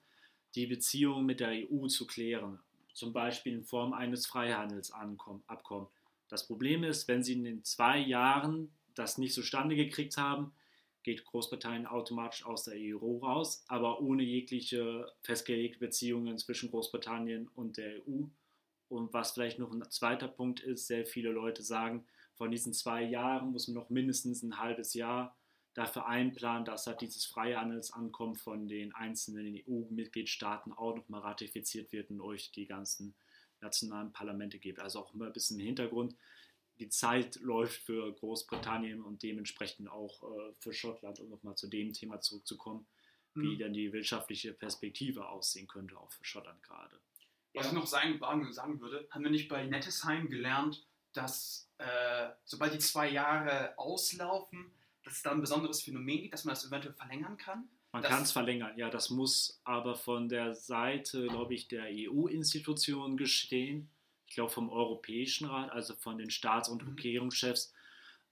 die 0.55 0.67
Beziehung 0.67 1.27
mit 1.27 1.41
der 1.41 1.51
EU 1.71 1.89
zu 1.89 2.07
klären. 2.07 2.59
Zum 2.95 3.13
Beispiel 3.13 3.53
in 3.53 3.65
Form 3.65 3.93
eines 3.93 4.27
Freihandelsabkommens. 4.27 5.91
Das 6.33 6.47
Problem 6.47 6.83
ist, 6.83 7.09
wenn 7.09 7.23
sie 7.23 7.35
in 7.35 7.45
den 7.45 7.63
zwei 7.63 7.99
Jahren 7.99 8.73
das 8.95 9.19
nicht 9.19 9.35
zustande 9.35 9.77
gekriegt 9.77 10.17
haben, 10.17 10.55
geht 11.03 11.27
Großbritannien 11.27 11.87
automatisch 11.87 12.47
aus 12.47 12.65
der 12.65 12.77
EU 12.79 13.19
raus, 13.19 13.67
aber 13.69 14.01
ohne 14.01 14.23
jegliche 14.23 15.13
festgelegte 15.21 15.79
Beziehungen 15.79 16.39
zwischen 16.39 16.71
Großbritannien 16.71 17.49
und 17.49 17.77
der 17.77 17.99
EU. 18.09 18.23
Und 18.89 19.13
was 19.13 19.33
vielleicht 19.33 19.59
noch 19.59 19.73
ein 19.73 19.83
zweiter 19.91 20.27
Punkt 20.27 20.61
ist, 20.61 20.87
sehr 20.87 21.05
viele 21.05 21.31
Leute 21.33 21.63
sagen, 21.63 22.07
von 22.33 22.51
diesen 22.51 22.73
zwei 22.73 23.03
Jahren 23.03 23.53
muss 23.53 23.69
man 23.69 23.75
noch 23.75 23.91
mindestens 23.91 24.43
ein 24.43 24.57
halbes 24.57 24.95
Jahr 24.95 25.37
dafür 25.75 26.07
einplanen, 26.07 26.65
dass 26.65 26.87
halt 26.87 27.03
dieses 27.03 27.27
Freihandelsankommen 27.27 28.37
von 28.37 28.69
den 28.69 28.95
einzelnen 28.95 29.61
EU-Mitgliedstaaten 29.69 30.73
auch 30.73 30.97
nochmal 30.97 31.21
ratifiziert 31.21 31.93
wird 31.93 32.09
und 32.09 32.23
euch 32.23 32.53
die 32.53 32.65
ganzen 32.65 33.15
nationalen 33.63 34.13
Parlamente 34.13 34.59
gibt. 34.59 34.81
Also 34.81 35.01
auch 35.01 35.15
immer 35.15 35.27
ein 35.27 35.33
bisschen 35.33 35.59
im 35.59 35.67
Hintergrund. 35.67 36.17
Die 36.79 36.89
Zeit 36.89 37.37
läuft 37.37 37.83
für 37.83 38.13
Großbritannien 38.15 39.03
und 39.03 39.23
dementsprechend 39.23 39.89
auch 39.89 40.23
äh, 40.23 40.53
für 40.59 40.73
Schottland, 40.73 41.21
um 41.21 41.29
nochmal 41.29 41.55
zu 41.55 41.69
dem 41.69 41.93
Thema 41.93 42.21
zurückzukommen. 42.21 42.87
wie 43.35 43.57
dann 43.57 43.73
die 43.73 43.93
wirtschaftliche 43.93 44.53
Perspektive 44.53 45.27
aussehen 45.27 45.67
könnte, 45.67 45.97
auch 45.97 46.13
für 46.13 46.25
Schottland 46.25 46.63
gerade. 46.63 47.01
Was 47.55 47.67
ich 47.67 47.73
noch 47.73 47.87
sagen, 47.87 48.19
sagen 48.53 48.81
würde, 48.81 49.07
haben 49.11 49.25
wir 49.25 49.31
nicht 49.31 49.49
bei 49.49 49.65
Nettesheim 49.65 50.29
gelernt, 50.29 50.87
dass 51.13 51.71
äh, 51.79 52.31
sobald 52.45 52.75
die 52.75 52.79
zwei 52.79 53.11
Jahre 53.11 53.77
auslaufen, 53.79 54.73
dass 55.05 55.15
es 55.15 55.23
da 55.23 55.33
ein 55.33 55.41
besonderes 55.41 55.83
Phänomen 55.83 56.23
gibt, 56.23 56.35
dass 56.35 56.45
man 56.45 56.55
das 56.55 56.67
eventuell 56.67 56.95
verlängern 56.95 57.37
kann? 57.37 57.69
Man 57.93 58.03
kann 58.03 58.23
es 58.23 58.33
verlängern, 58.33 58.73
ja, 58.77 58.89
das 58.89 59.11
muss 59.11 59.61
aber 59.65 59.95
von 59.95 60.29
der 60.29 60.55
Seite, 60.55 61.27
glaube 61.27 61.55
ich, 61.55 61.69
der 61.69 61.89
EU-Institutionen 61.91 63.19
geschehen. 63.19 63.91
Ich 64.27 64.35
glaube 64.35 64.51
vom 64.51 64.71
Europäischen 64.71 65.47
Rat, 65.47 65.71
also 65.71 65.95
von 65.95 66.17
den 66.17 66.31
Staats- 66.31 66.71
und 66.71 66.83
mhm. 66.83 66.95
Regierungschefs, 66.95 67.75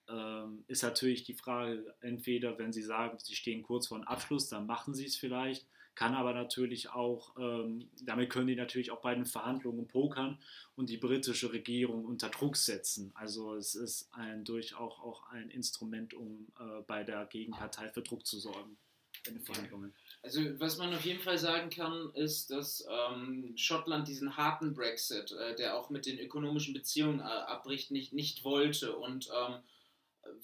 ähm, 0.08 0.64
ist 0.66 0.82
natürlich 0.82 1.24
die 1.24 1.34
Frage, 1.34 1.94
entweder 2.00 2.58
wenn 2.58 2.72
sie 2.72 2.82
sagen, 2.82 3.18
sie 3.18 3.34
stehen 3.34 3.62
kurz 3.62 3.88
vor 3.88 3.98
einem 3.98 4.08
Abschluss, 4.08 4.48
dann 4.48 4.66
machen 4.66 4.94
sie 4.94 5.04
es 5.04 5.16
vielleicht 5.16 5.66
kann 6.00 6.14
aber 6.14 6.32
natürlich 6.32 6.88
auch, 6.88 7.36
ähm, 7.38 7.90
damit 8.02 8.30
können 8.30 8.46
die 8.46 8.56
natürlich 8.56 8.90
auch 8.90 9.02
bei 9.02 9.14
den 9.14 9.26
Verhandlungen 9.26 9.86
pokern 9.86 10.38
und 10.74 10.88
die 10.88 10.96
britische 10.96 11.52
Regierung 11.52 12.06
unter 12.06 12.30
Druck 12.30 12.56
setzen. 12.56 13.12
Also 13.14 13.54
es 13.54 13.74
ist 13.74 14.08
ein, 14.14 14.44
durchaus 14.44 14.94
auch 14.98 15.28
ein 15.28 15.50
Instrument, 15.50 16.14
um 16.14 16.46
äh, 16.58 16.80
bei 16.86 17.04
der 17.04 17.26
Gegenpartei 17.26 17.90
für 17.90 18.00
Druck 18.00 18.26
zu 18.26 18.38
sorgen 18.38 18.78
in 19.26 19.40
Verhandlungen. 19.40 19.94
Also 20.22 20.40
was 20.58 20.76
man 20.76 20.94
auf 20.94 21.04
jeden 21.04 21.20
Fall 21.20 21.38
sagen 21.38 21.70
kann, 21.70 22.10
ist, 22.14 22.50
dass 22.50 22.86
ähm, 22.90 23.54
Schottland 23.56 24.08
diesen 24.08 24.36
harten 24.36 24.74
Brexit, 24.74 25.32
äh, 25.32 25.54
der 25.56 25.76
auch 25.76 25.90
mit 25.90 26.06
den 26.06 26.18
ökonomischen 26.18 26.74
Beziehungen 26.74 27.20
äh, 27.20 27.22
abbricht, 27.22 27.90
nicht, 27.90 28.12
nicht 28.12 28.44
wollte 28.44 28.96
und 28.96 29.28
ähm, 29.28 29.56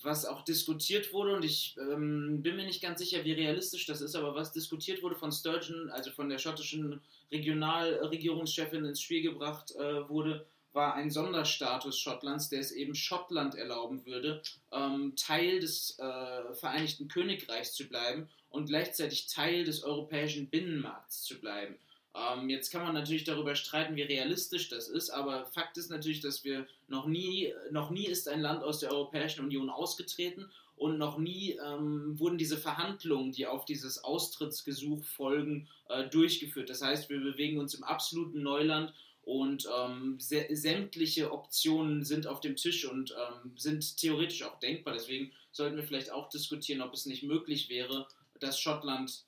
was 0.02 0.24
auch 0.24 0.42
diskutiert 0.42 1.12
wurde, 1.12 1.36
und 1.36 1.44
ich 1.44 1.76
ähm, 1.78 2.42
bin 2.42 2.56
mir 2.56 2.64
nicht 2.64 2.82
ganz 2.82 2.98
sicher, 2.98 3.24
wie 3.24 3.32
realistisch 3.32 3.86
das 3.86 4.00
ist, 4.00 4.14
aber 4.14 4.34
was 4.34 4.52
diskutiert 4.52 5.02
wurde 5.02 5.16
von 5.16 5.30
Sturgeon, 5.30 5.90
also 5.90 6.10
von 6.10 6.28
der 6.28 6.38
schottischen 6.38 7.00
Regionalregierungschefin 7.30 8.84
ins 8.84 9.00
Spiel 9.00 9.22
gebracht 9.22 9.72
äh, 9.72 10.08
wurde, 10.08 10.46
war 10.72 10.94
ein 10.94 11.10
Sonderstatus 11.10 11.98
Schottlands, 11.98 12.50
der 12.50 12.60
es 12.60 12.70
eben 12.70 12.94
Schottland 12.94 13.54
erlauben 13.54 14.04
würde, 14.04 14.42
ähm, 14.72 15.14
Teil 15.16 15.60
des 15.60 15.98
äh, 15.98 16.54
Vereinigten 16.54 17.08
Königreichs 17.08 17.74
zu 17.74 17.88
bleiben 17.88 18.28
und 18.56 18.66
gleichzeitig 18.66 19.28
Teil 19.28 19.64
des 19.64 19.82
europäischen 19.82 20.48
Binnenmarkts 20.48 21.22
zu 21.22 21.38
bleiben. 21.38 21.76
Ähm, 22.14 22.48
jetzt 22.48 22.70
kann 22.70 22.82
man 22.82 22.94
natürlich 22.94 23.24
darüber 23.24 23.54
streiten, 23.54 23.96
wie 23.96 24.02
realistisch 24.02 24.68
das 24.68 24.88
ist, 24.88 25.10
aber 25.10 25.46
Fakt 25.46 25.76
ist 25.76 25.90
natürlich, 25.90 26.20
dass 26.20 26.44
wir 26.44 26.66
noch 26.88 27.06
nie, 27.06 27.52
noch 27.70 27.90
nie 27.90 28.06
ist 28.06 28.28
ein 28.28 28.40
Land 28.40 28.62
aus 28.62 28.80
der 28.80 28.90
Europäischen 28.90 29.44
Union 29.44 29.68
ausgetreten 29.68 30.50
und 30.76 30.98
noch 30.98 31.18
nie 31.18 31.58
ähm, 31.64 32.18
wurden 32.18 32.38
diese 32.38 32.56
Verhandlungen, 32.56 33.32
die 33.32 33.46
auf 33.46 33.64
dieses 33.64 34.02
Austrittsgesuch 34.02 35.04
folgen, 35.04 35.68
äh, 35.88 36.08
durchgeführt. 36.08 36.70
Das 36.70 36.82
heißt, 36.82 37.10
wir 37.10 37.20
bewegen 37.20 37.58
uns 37.58 37.74
im 37.74 37.84
absoluten 37.84 38.42
Neuland 38.42 38.94
und 39.22 39.68
ähm, 39.76 40.18
sämtliche 40.18 41.32
Optionen 41.32 42.04
sind 42.04 42.26
auf 42.26 42.40
dem 42.40 42.56
Tisch 42.56 42.84
und 42.84 43.10
ähm, 43.10 43.52
sind 43.56 43.96
theoretisch 43.96 44.44
auch 44.44 44.58
denkbar. 44.60 44.94
Deswegen 44.94 45.32
sollten 45.50 45.76
wir 45.76 45.82
vielleicht 45.82 46.12
auch 46.12 46.28
diskutieren, 46.28 46.80
ob 46.80 46.94
es 46.94 47.06
nicht 47.06 47.24
möglich 47.24 47.68
wäre, 47.68 48.06
dass 48.40 48.60
Schottland 48.60 49.26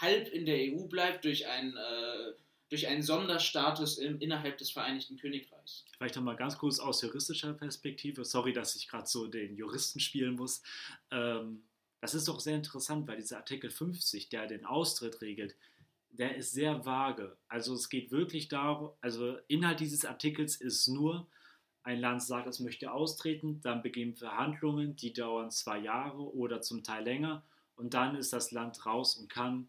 halb 0.00 0.28
in 0.28 0.46
der 0.46 0.56
EU 0.72 0.86
bleibt 0.86 1.24
durch 1.24 1.46
einen, 1.46 1.76
äh, 1.76 2.32
durch 2.68 2.86
einen 2.86 3.02
Sonderstatus 3.02 3.98
im, 3.98 4.20
innerhalb 4.20 4.58
des 4.58 4.70
Vereinigten 4.70 5.16
Königreichs. 5.16 5.84
Vielleicht 5.96 6.16
nochmal 6.16 6.36
ganz 6.36 6.56
kurz 6.56 6.78
aus 6.78 7.02
juristischer 7.02 7.52
Perspektive. 7.54 8.24
Sorry, 8.24 8.52
dass 8.52 8.76
ich 8.76 8.88
gerade 8.88 9.06
so 9.06 9.26
den 9.26 9.56
Juristen 9.56 9.98
spielen 10.00 10.36
muss. 10.36 10.62
Ähm, 11.10 11.64
das 12.00 12.14
ist 12.14 12.28
doch 12.28 12.40
sehr 12.40 12.56
interessant, 12.56 13.06
weil 13.08 13.16
dieser 13.16 13.38
Artikel 13.38 13.70
50, 13.70 14.28
der 14.28 14.46
den 14.46 14.64
Austritt 14.64 15.20
regelt, 15.20 15.56
der 16.10 16.36
ist 16.36 16.52
sehr 16.52 16.84
vage. 16.84 17.36
Also 17.48 17.74
es 17.74 17.88
geht 17.88 18.10
wirklich 18.10 18.48
darum, 18.48 18.90
also 19.00 19.36
Inhalt 19.48 19.80
dieses 19.80 20.04
Artikels 20.04 20.56
ist 20.56 20.88
nur, 20.88 21.28
ein 21.82 22.00
Land 22.00 22.22
sagt, 22.22 22.46
es 22.46 22.60
möchte 22.60 22.92
austreten, 22.92 23.60
dann 23.62 23.82
beginnen 23.82 24.14
Verhandlungen, 24.14 24.96
die 24.96 25.12
dauern 25.12 25.50
zwei 25.50 25.78
Jahre 25.78 26.20
oder 26.34 26.60
zum 26.60 26.82
Teil 26.82 27.04
länger 27.04 27.42
und 27.80 27.94
dann 27.94 28.14
ist 28.14 28.32
das 28.32 28.50
Land 28.50 28.84
raus 28.84 29.16
und 29.16 29.28
kann, 29.28 29.68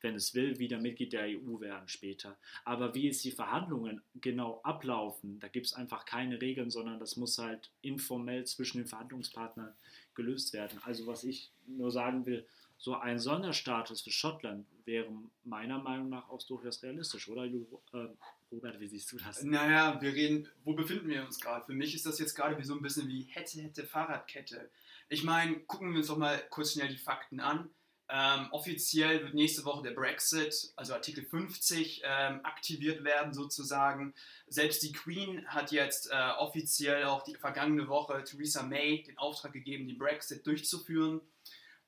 wenn 0.00 0.14
es 0.14 0.34
will, 0.34 0.58
wieder 0.58 0.78
Mitglied 0.78 1.12
der 1.12 1.24
EU 1.24 1.60
werden 1.60 1.88
später. 1.88 2.38
Aber 2.64 2.94
wie 2.94 3.08
es 3.08 3.20
die 3.22 3.32
Verhandlungen 3.32 4.00
genau 4.14 4.60
ablaufen, 4.62 5.38
da 5.40 5.48
gibt 5.48 5.66
es 5.66 5.74
einfach 5.74 6.04
keine 6.04 6.40
Regeln, 6.40 6.70
sondern 6.70 6.98
das 6.98 7.16
muss 7.16 7.36
halt 7.38 7.70
informell 7.82 8.44
zwischen 8.44 8.78
den 8.78 8.86
Verhandlungspartnern 8.86 9.74
gelöst 10.14 10.52
werden. 10.52 10.80
Also 10.84 11.06
was 11.06 11.24
ich 11.24 11.50
nur 11.66 11.90
sagen 11.90 12.24
will, 12.24 12.46
so 12.78 12.94
ein 12.94 13.18
Sonderstatus 13.18 14.00
für 14.00 14.10
Schottland 14.10 14.66
wäre 14.86 15.12
meiner 15.44 15.78
Meinung 15.78 16.08
nach 16.08 16.30
auch 16.30 16.42
durchaus 16.44 16.82
realistisch, 16.82 17.28
oder? 17.28 17.44
Äh, 17.44 18.08
Robert, 18.50 18.80
wie 18.80 18.86
siehst 18.86 19.12
du 19.12 19.18
das? 19.18 19.42
Naja, 19.42 20.00
wir 20.00 20.14
reden, 20.14 20.48
wo 20.64 20.72
befinden 20.72 21.08
wir 21.08 21.24
uns 21.24 21.38
gerade? 21.38 21.64
Für 21.66 21.74
mich 21.74 21.94
ist 21.94 22.06
das 22.06 22.18
jetzt 22.18 22.34
gerade 22.34 22.56
wie 22.58 22.64
so 22.64 22.74
ein 22.74 22.82
bisschen 22.82 23.06
wie 23.08 23.22
hätte, 23.22 23.60
hätte, 23.60 23.84
Fahrradkette. 23.84 24.70
Ich 25.12 25.24
meine, 25.24 25.58
gucken 25.62 25.90
wir 25.90 25.98
uns 25.98 26.06
doch 26.06 26.16
mal 26.16 26.40
kurz 26.50 26.74
schnell 26.74 26.86
die 26.86 26.96
Fakten 26.96 27.40
an. 27.40 27.68
Ähm, 28.08 28.46
offiziell 28.52 29.24
wird 29.24 29.34
nächste 29.34 29.64
Woche 29.64 29.82
der 29.82 29.90
Brexit, 29.90 30.72
also 30.76 30.94
Artikel 30.94 31.24
50, 31.24 32.02
ähm, 32.04 32.38
aktiviert 32.44 33.02
werden 33.02 33.34
sozusagen. 33.34 34.14
Selbst 34.46 34.84
die 34.84 34.92
Queen 34.92 35.44
hat 35.48 35.72
jetzt 35.72 36.12
äh, 36.12 36.30
offiziell 36.38 37.06
auch 37.06 37.24
die 37.24 37.34
vergangene 37.34 37.88
Woche 37.88 38.22
Theresa 38.22 38.62
May 38.62 39.02
den 39.02 39.18
Auftrag 39.18 39.52
gegeben, 39.52 39.88
den 39.88 39.98
Brexit 39.98 40.46
durchzuführen. 40.46 41.20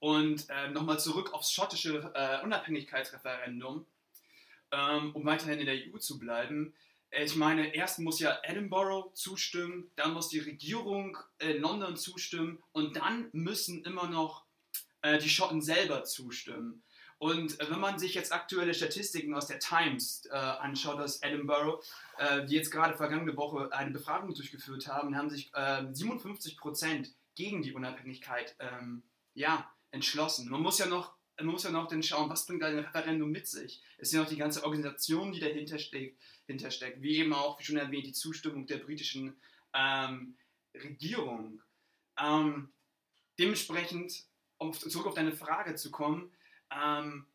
Und 0.00 0.50
äh, 0.50 0.70
nochmal 0.70 0.98
zurück 0.98 1.32
aufs 1.32 1.52
schottische 1.52 2.10
äh, 2.14 2.42
Unabhängigkeitsreferendum, 2.42 3.86
ähm, 4.72 5.14
um 5.14 5.24
weiterhin 5.24 5.60
in 5.60 5.66
der 5.66 5.76
EU 5.76 5.98
zu 5.98 6.18
bleiben. 6.18 6.74
Ich 7.20 7.36
meine, 7.36 7.74
erst 7.74 7.98
muss 7.98 8.20
ja 8.20 8.38
Edinburgh 8.42 9.12
zustimmen, 9.14 9.90
dann 9.96 10.14
muss 10.14 10.30
die 10.30 10.38
Regierung 10.38 11.18
in 11.38 11.60
London 11.60 11.96
zustimmen 11.96 12.62
und 12.72 12.96
dann 12.96 13.28
müssen 13.32 13.84
immer 13.84 14.08
noch 14.08 14.46
äh, 15.02 15.18
die 15.18 15.28
Schotten 15.28 15.60
selber 15.60 16.04
zustimmen. 16.04 16.82
Und 17.18 17.60
äh, 17.60 17.70
wenn 17.70 17.80
man 17.80 17.98
sich 17.98 18.14
jetzt 18.14 18.32
aktuelle 18.32 18.72
Statistiken 18.72 19.34
aus 19.34 19.46
der 19.46 19.60
Times 19.60 20.24
äh, 20.30 20.34
anschaut, 20.34 21.00
aus 21.00 21.22
Edinburgh, 21.22 21.82
äh, 22.16 22.46
die 22.46 22.54
jetzt 22.54 22.70
gerade 22.70 22.96
vergangene 22.96 23.36
Woche 23.36 23.70
eine 23.72 23.90
Befragung 23.90 24.34
durchgeführt 24.34 24.88
haben, 24.88 25.14
haben 25.14 25.28
sich 25.28 25.52
57 25.52 26.52
ähm, 26.52 26.58
Prozent 26.58 27.14
gegen 27.34 27.62
die 27.62 27.74
Unabhängigkeit 27.74 28.56
ähm, 28.58 29.02
ja, 29.34 29.70
entschlossen. 29.90 30.48
Man 30.50 30.62
muss 30.62 30.78
ja 30.78 30.86
noch 30.86 31.14
man 31.44 31.54
muss 31.54 31.64
ja 31.64 31.70
noch 31.70 31.88
dann 31.88 32.02
schauen, 32.02 32.30
was 32.30 32.46
bringt 32.46 32.62
ein 32.62 32.78
Referendum 32.78 33.30
mit 33.30 33.46
sich. 33.46 33.82
Es 33.98 34.12
ja 34.12 34.20
noch 34.20 34.28
die 34.28 34.36
ganze 34.36 34.64
Organisation, 34.64 35.32
die 35.32 35.40
dahinter 35.40 35.78
steckt, 35.78 36.20
hintersteckt, 36.46 37.02
wie 37.02 37.16
eben 37.16 37.32
auch, 37.32 37.58
wie 37.58 37.64
schon 37.64 37.76
erwähnt, 37.76 38.06
die 38.06 38.12
Zustimmung 38.12 38.66
der 38.66 38.78
britischen 38.78 39.36
ähm, 39.74 40.36
Regierung. 40.74 41.62
Ähm, 42.18 42.72
dementsprechend, 43.38 44.24
um 44.58 44.72
zurück 44.72 45.06
auf 45.06 45.14
deine 45.14 45.32
Frage 45.32 45.74
zu 45.74 45.90
kommen, 45.90 46.32
ähm, 46.70 47.26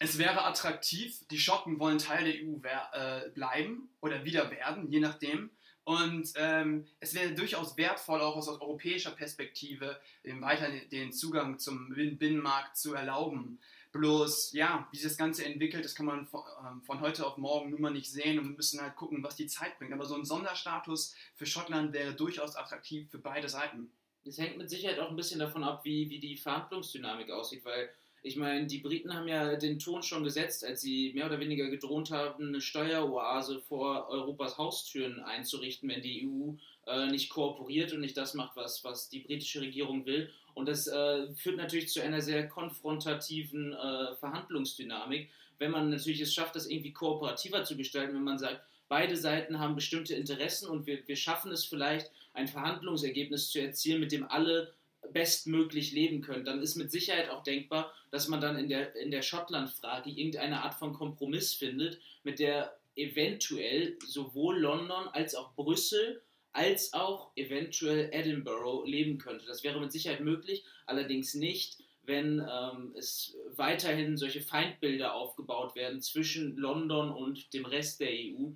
es 0.00 0.18
wäre 0.18 0.44
attraktiv, 0.44 1.26
die 1.28 1.38
Schotten 1.38 1.80
wollen 1.80 1.98
Teil 1.98 2.24
der 2.24 2.34
EU 2.44 2.60
äh, 2.92 3.30
bleiben 3.30 3.90
oder 4.00 4.24
wieder 4.24 4.50
werden, 4.50 4.90
je 4.90 5.00
nachdem. 5.00 5.50
Und 5.88 6.34
ähm, 6.36 6.84
es 7.00 7.14
wäre 7.14 7.32
durchaus 7.32 7.78
wertvoll, 7.78 8.20
auch 8.20 8.36
aus 8.36 8.46
europäischer 8.46 9.12
Perspektive, 9.12 9.98
weiter 10.22 10.68
den 10.92 11.14
Zugang 11.14 11.58
zum 11.58 11.88
Binnenmarkt 11.94 12.76
zu 12.76 12.92
erlauben. 12.92 13.58
Bloß, 13.92 14.52
ja, 14.52 14.86
wie 14.90 14.98
sich 14.98 15.08
das 15.08 15.16
Ganze 15.16 15.46
entwickelt, 15.46 15.86
das 15.86 15.94
kann 15.94 16.04
man 16.04 16.26
von, 16.26 16.42
ähm, 16.62 17.00
heute 17.00 17.26
auf 17.26 17.38
morgen 17.38 17.70
nun 17.70 17.80
mal 17.80 17.90
nicht 17.90 18.12
sehen 18.12 18.38
und 18.38 18.54
müssen 18.54 18.82
halt 18.82 18.96
gucken, 18.96 19.22
was 19.22 19.36
die 19.36 19.46
Zeit 19.46 19.78
bringt. 19.78 19.94
Aber 19.94 20.04
so 20.04 20.14
ein 20.14 20.26
Sonderstatus 20.26 21.14
für 21.36 21.46
Schottland 21.46 21.94
wäre 21.94 22.12
durchaus 22.12 22.54
attraktiv 22.54 23.10
für 23.10 23.18
beide 23.18 23.48
Seiten. 23.48 23.90
Das 24.26 24.36
hängt 24.36 24.58
mit 24.58 24.68
Sicherheit 24.68 24.98
auch 24.98 25.08
ein 25.08 25.16
bisschen 25.16 25.40
davon 25.40 25.64
ab, 25.64 25.86
wie, 25.86 26.10
wie 26.10 26.20
die 26.20 26.36
Verhandlungsdynamik 26.36 27.30
aussieht, 27.30 27.64
weil 27.64 27.88
ich 28.28 28.36
meine, 28.36 28.66
die 28.66 28.78
Briten 28.78 29.14
haben 29.14 29.26
ja 29.26 29.56
den 29.56 29.78
Ton 29.78 30.02
schon 30.02 30.22
gesetzt, 30.22 30.64
als 30.64 30.82
sie 30.82 31.12
mehr 31.14 31.26
oder 31.26 31.40
weniger 31.40 31.68
gedroht 31.68 32.10
haben, 32.10 32.48
eine 32.48 32.60
Steueroase 32.60 33.60
vor 33.60 34.08
Europas 34.10 34.58
Haustüren 34.58 35.20
einzurichten, 35.20 35.88
wenn 35.88 36.02
die 36.02 36.28
EU 36.28 36.52
äh, 36.86 37.06
nicht 37.06 37.30
kooperiert 37.30 37.92
und 37.92 38.00
nicht 38.00 38.18
das 38.18 38.34
macht, 38.34 38.54
was, 38.54 38.84
was 38.84 39.08
die 39.08 39.20
britische 39.20 39.62
Regierung 39.62 40.04
will. 40.04 40.30
Und 40.52 40.68
das 40.68 40.86
äh, 40.86 41.32
führt 41.34 41.56
natürlich 41.56 41.88
zu 41.88 42.02
einer 42.02 42.20
sehr 42.20 42.48
konfrontativen 42.48 43.72
äh, 43.72 44.14
Verhandlungsdynamik, 44.16 45.30
wenn 45.58 45.70
man 45.70 45.88
natürlich 45.88 46.20
es 46.20 46.34
schafft, 46.34 46.54
das 46.54 46.68
irgendwie 46.68 46.92
kooperativer 46.92 47.64
zu 47.64 47.76
gestalten, 47.76 48.14
wenn 48.14 48.24
man 48.24 48.38
sagt, 48.38 48.60
beide 48.88 49.16
Seiten 49.16 49.58
haben 49.58 49.74
bestimmte 49.74 50.14
Interessen 50.14 50.68
und 50.68 50.86
wir, 50.86 51.06
wir 51.08 51.16
schaffen 51.16 51.50
es 51.50 51.64
vielleicht, 51.64 52.10
ein 52.34 52.46
Verhandlungsergebnis 52.46 53.50
zu 53.50 53.60
erzielen, 53.60 54.00
mit 54.00 54.12
dem 54.12 54.28
alle 54.28 54.72
bestmöglich 55.12 55.92
leben 55.92 56.20
können, 56.20 56.44
dann 56.44 56.60
ist 56.60 56.76
mit 56.76 56.90
Sicherheit 56.90 57.30
auch 57.30 57.42
denkbar, 57.42 57.92
dass 58.10 58.28
man 58.28 58.40
dann 58.40 58.58
in 58.58 58.68
der, 58.68 58.94
in 58.96 59.10
der 59.10 59.22
Schottland-Frage 59.22 60.10
irgendeine 60.10 60.62
Art 60.62 60.74
von 60.74 60.92
Kompromiss 60.92 61.54
findet, 61.54 61.98
mit 62.22 62.38
der 62.38 62.78
eventuell 62.96 63.96
sowohl 64.06 64.58
London 64.58 65.08
als 65.08 65.34
auch 65.34 65.54
Brüssel 65.54 66.22
als 66.52 66.92
auch 66.92 67.30
eventuell 67.36 68.08
Edinburgh 68.12 68.84
leben 68.84 69.18
könnte. 69.18 69.46
Das 69.46 69.62
wäre 69.62 69.80
mit 69.80 69.92
Sicherheit 69.92 70.20
möglich, 70.20 70.64
allerdings 70.86 71.34
nicht, 71.34 71.78
wenn 72.02 72.40
ähm, 72.40 72.94
es 72.96 73.36
weiterhin 73.54 74.16
solche 74.16 74.40
Feindbilder 74.40 75.14
aufgebaut 75.14 75.76
werden 75.76 76.00
zwischen 76.00 76.56
London 76.56 77.10
und 77.10 77.52
dem 77.52 77.66
Rest 77.66 78.00
der 78.00 78.10
EU. 78.10 78.50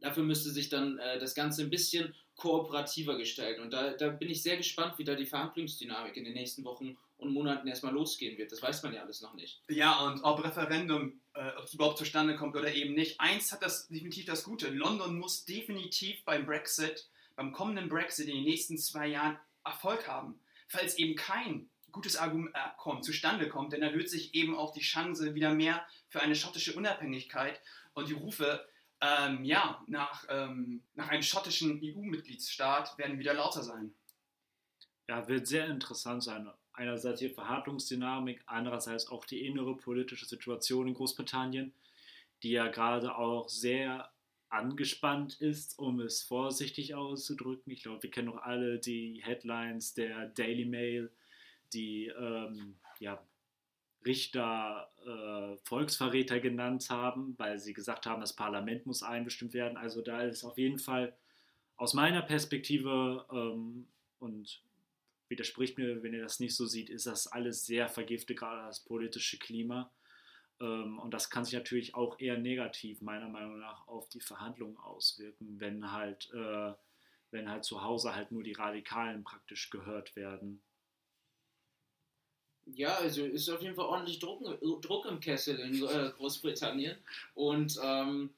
Dafür 0.00 0.24
müsste 0.24 0.50
sich 0.50 0.70
dann 0.70 0.98
äh, 0.98 1.18
das 1.18 1.34
Ganze 1.34 1.62
ein 1.62 1.70
bisschen 1.70 2.14
kooperativer 2.40 3.16
gestalten. 3.16 3.62
Und 3.62 3.72
da, 3.72 3.92
da 3.92 4.08
bin 4.08 4.30
ich 4.30 4.42
sehr 4.42 4.56
gespannt, 4.56 4.94
wie 4.98 5.04
da 5.04 5.14
die 5.14 5.26
Verhandlungsdynamik 5.26 6.16
in 6.16 6.24
den 6.24 6.32
nächsten 6.32 6.64
Wochen 6.64 6.96
und 7.18 7.32
Monaten 7.32 7.68
erstmal 7.68 7.92
losgehen 7.92 8.38
wird. 8.38 8.50
Das 8.50 8.62
weiß 8.62 8.82
man 8.82 8.94
ja 8.94 9.02
alles 9.02 9.20
noch 9.20 9.34
nicht. 9.34 9.62
Ja, 9.68 10.00
und 10.06 10.22
ob 10.22 10.42
Referendum, 10.42 11.20
äh, 11.34 11.50
ob 11.58 11.64
es 11.64 11.74
überhaupt 11.74 11.98
zustande 11.98 12.34
kommt 12.34 12.56
oder 12.56 12.72
eben 12.74 12.94
nicht. 12.94 13.20
Eins 13.20 13.52
hat 13.52 13.62
das 13.62 13.88
definitiv 13.88 14.24
das 14.24 14.42
Gute. 14.42 14.70
London 14.70 15.18
muss 15.18 15.44
definitiv 15.44 16.24
beim 16.24 16.46
Brexit, 16.46 17.08
beim 17.36 17.52
kommenden 17.52 17.88
Brexit 17.88 18.26
in 18.28 18.36
den 18.36 18.44
nächsten 18.44 18.78
zwei 18.78 19.08
Jahren 19.08 19.38
Erfolg 19.64 20.08
haben. 20.08 20.40
Falls 20.66 20.96
eben 20.96 21.14
kein 21.14 21.68
gutes 21.92 22.16
Abkommen 22.16 23.02
zustande 23.02 23.48
kommt, 23.48 23.72
dann 23.72 23.82
erhöht 23.82 24.08
sich 24.08 24.34
eben 24.34 24.56
auch 24.56 24.72
die 24.72 24.80
Chance 24.80 25.34
wieder 25.34 25.52
mehr 25.52 25.84
für 26.08 26.20
eine 26.20 26.36
schottische 26.36 26.72
Unabhängigkeit 26.72 27.60
und 27.94 28.08
die 28.08 28.14
Rufe 28.14 28.64
ähm, 29.00 29.44
ja, 29.44 29.82
nach, 29.86 30.24
ähm, 30.28 30.82
nach 30.94 31.08
einem 31.08 31.22
schottischen 31.22 31.80
EU-Mitgliedsstaat 31.82 32.98
werden 32.98 33.18
wieder 33.18 33.34
lauter 33.34 33.62
sein. 33.62 33.94
Ja, 35.08 35.26
wird 35.26 35.46
sehr 35.46 35.66
interessant 35.66 36.22
sein. 36.22 36.48
Einerseits 36.72 37.20
die 37.20 37.30
Verhandlungsdynamik, 37.30 38.42
andererseits 38.46 39.08
auch 39.08 39.24
die 39.24 39.44
innere 39.46 39.76
politische 39.76 40.26
Situation 40.26 40.88
in 40.88 40.94
Großbritannien, 40.94 41.74
die 42.42 42.50
ja 42.50 42.68
gerade 42.68 43.16
auch 43.16 43.48
sehr 43.48 44.10
angespannt 44.50 45.40
ist, 45.40 45.78
um 45.78 46.00
es 46.00 46.22
vorsichtig 46.22 46.94
auszudrücken. 46.94 47.72
Ich 47.72 47.82
glaube, 47.82 48.02
wir 48.02 48.10
kennen 48.10 48.28
noch 48.28 48.42
alle 48.42 48.78
die 48.78 49.22
Headlines 49.24 49.94
der 49.94 50.26
Daily 50.28 50.64
Mail, 50.64 51.10
die 51.72 52.06
ähm, 52.06 52.78
ja, 52.98 53.22
Richter 54.04 54.88
äh, 55.06 55.56
Volksverräter 55.64 56.40
genannt 56.40 56.88
haben, 56.90 57.34
weil 57.38 57.58
sie 57.58 57.72
gesagt 57.72 58.06
haben, 58.06 58.20
das 58.20 58.34
Parlament 58.34 58.86
muss 58.86 59.02
einbestimmt 59.02 59.52
werden. 59.52 59.76
Also 59.76 60.00
da 60.00 60.22
ist 60.22 60.44
auf 60.44 60.58
jeden 60.58 60.78
Fall 60.78 61.14
aus 61.76 61.94
meiner 61.94 62.22
Perspektive 62.22 63.26
ähm, 63.30 63.86
und 64.18 64.62
widerspricht 65.28 65.78
mir, 65.78 66.02
wenn 66.02 66.12
ihr 66.12 66.22
das 66.22 66.40
nicht 66.40 66.56
so 66.56 66.66
seht, 66.66 66.90
ist 66.90 67.06
das 67.06 67.26
alles 67.26 67.64
sehr 67.64 67.88
vergiftet, 67.88 68.38
gerade 68.38 68.66
das 68.66 68.80
politische 68.80 69.38
Klima. 69.38 69.90
Ähm, 70.60 70.98
und 70.98 71.14
das 71.14 71.30
kann 71.30 71.44
sich 71.44 71.54
natürlich 71.54 71.94
auch 71.94 72.18
eher 72.18 72.36
negativ, 72.36 73.00
meiner 73.00 73.28
Meinung 73.28 73.58
nach, 73.58 73.86
auf 73.86 74.08
die 74.08 74.20
Verhandlungen 74.20 74.76
auswirken, 74.76 75.60
wenn 75.60 75.92
halt, 75.92 76.30
äh, 76.34 76.72
wenn 77.30 77.48
halt 77.48 77.64
zu 77.64 77.82
Hause 77.82 78.14
halt 78.14 78.32
nur 78.32 78.42
die 78.42 78.52
Radikalen 78.52 79.24
praktisch 79.24 79.70
gehört 79.70 80.16
werden. 80.16 80.60
Ja, 82.66 82.96
also 82.96 83.24
ist 83.24 83.48
auf 83.48 83.62
jeden 83.62 83.74
Fall 83.74 83.86
ordentlich 83.86 84.18
Druck, 84.18 84.42
Druck 84.82 85.06
im 85.06 85.20
Kessel 85.20 85.58
in 85.58 85.74
äh, 85.82 86.10
Großbritannien. 86.16 86.96
Und 87.34 87.78
ähm, 87.82 88.30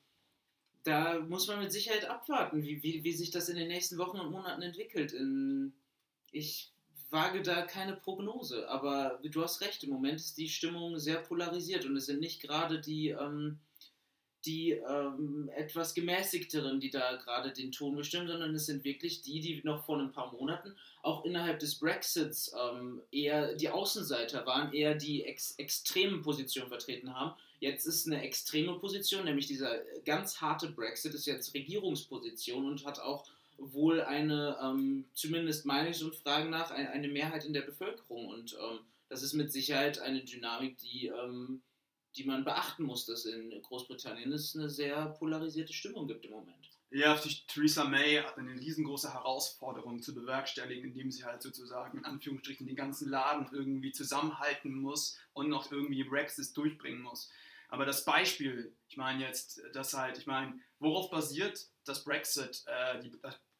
da 0.84 1.18
muss 1.20 1.46
man 1.48 1.60
mit 1.60 1.72
Sicherheit 1.72 2.08
abwarten, 2.08 2.62
wie, 2.62 2.82
wie, 2.82 3.04
wie 3.04 3.12
sich 3.12 3.30
das 3.30 3.48
in 3.48 3.56
den 3.56 3.68
nächsten 3.68 3.98
Wochen 3.98 4.18
und 4.18 4.30
Monaten 4.30 4.62
entwickelt. 4.62 5.12
In, 5.12 5.72
ich 6.30 6.72
wage 7.10 7.42
da 7.42 7.62
keine 7.62 7.94
Prognose, 7.94 8.68
aber 8.68 9.20
du 9.22 9.42
hast 9.42 9.60
recht, 9.60 9.84
im 9.84 9.90
Moment 9.90 10.16
ist 10.16 10.38
die 10.38 10.48
Stimmung 10.48 10.98
sehr 10.98 11.18
polarisiert 11.18 11.84
und 11.84 11.96
es 11.96 12.06
sind 12.06 12.20
nicht 12.20 12.40
gerade 12.40 12.80
die. 12.80 13.10
Ähm, 13.10 13.58
die 14.44 14.72
ähm, 14.72 15.50
etwas 15.54 15.94
gemäßigteren, 15.94 16.80
die 16.80 16.90
da 16.90 17.16
gerade 17.16 17.52
den 17.52 17.72
Ton 17.72 17.96
bestimmen, 17.96 18.28
sondern 18.28 18.54
es 18.54 18.66
sind 18.66 18.84
wirklich 18.84 19.22
die, 19.22 19.40
die 19.40 19.60
noch 19.64 19.84
vor 19.84 19.98
ein 19.98 20.12
paar 20.12 20.32
Monaten 20.32 20.74
auch 21.02 21.24
innerhalb 21.24 21.58
des 21.58 21.76
Brexits 21.76 22.52
ähm, 22.58 23.02
eher 23.10 23.54
die 23.54 23.70
Außenseiter 23.70 24.46
waren, 24.46 24.72
eher 24.72 24.94
die 24.94 25.24
ex 25.24 25.54
extremen 25.58 26.22
Positionen 26.22 26.68
vertreten 26.68 27.14
haben. 27.14 27.34
Jetzt 27.60 27.86
ist 27.86 28.06
eine 28.06 28.22
extreme 28.22 28.78
Position, 28.78 29.24
nämlich 29.24 29.46
dieser 29.46 29.78
ganz 30.04 30.40
harte 30.40 30.68
Brexit 30.68 31.14
ist 31.14 31.26
jetzt 31.26 31.54
Regierungsposition 31.54 32.66
und 32.66 32.84
hat 32.84 32.98
auch 32.98 33.26
wohl 33.58 34.00
eine, 34.00 34.58
ähm, 34.62 35.04
zumindest 35.14 35.66
Meinungsumfragen 35.66 36.50
nach, 36.50 36.70
eine 36.70 37.08
Mehrheit 37.08 37.44
in 37.44 37.52
der 37.52 37.62
Bevölkerung. 37.62 38.26
Und 38.26 38.54
ähm, 38.54 38.80
das 39.08 39.22
ist 39.22 39.34
mit 39.34 39.52
Sicherheit 39.52 39.98
eine 40.00 40.24
Dynamik, 40.24 40.78
die 40.78 41.06
ähm, 41.06 41.62
die 42.16 42.24
man 42.24 42.44
beachten 42.44 42.84
muss, 42.84 43.06
dass 43.06 43.24
in 43.24 43.62
Großbritannien 43.62 44.32
es 44.32 44.54
eine 44.56 44.68
sehr 44.68 45.06
polarisierte 45.06 45.72
Stimmung 45.72 46.06
gibt 46.06 46.24
im 46.24 46.32
Moment. 46.32 46.70
Ja, 46.94 47.16
Theresa 47.48 47.84
May 47.84 48.16
hat 48.16 48.36
eine 48.36 48.52
riesengroße 48.52 49.14
Herausforderung 49.14 50.02
zu 50.02 50.14
bewerkstelligen, 50.14 50.90
indem 50.90 51.10
sie 51.10 51.24
halt 51.24 51.40
sozusagen 51.40 51.98
in 51.98 52.04
Anführungsstrichen 52.04 52.66
den 52.66 52.76
ganzen 52.76 53.08
Laden 53.08 53.48
irgendwie 53.50 53.92
zusammenhalten 53.92 54.74
muss 54.74 55.18
und 55.32 55.48
noch 55.48 55.72
irgendwie 55.72 56.04
Brexit 56.04 56.54
durchbringen 56.54 57.00
muss. 57.00 57.30
Aber 57.68 57.86
das 57.86 58.04
Beispiel, 58.04 58.76
ich 58.88 58.98
meine 58.98 59.24
jetzt, 59.24 59.62
das 59.72 59.94
halt, 59.94 60.18
ich 60.18 60.26
meine, 60.26 60.60
worauf 60.80 61.10
basiert 61.10 61.66
das 61.86 62.04
Brexit, 62.04 62.62
äh, 62.66 63.00
die, 63.00 63.10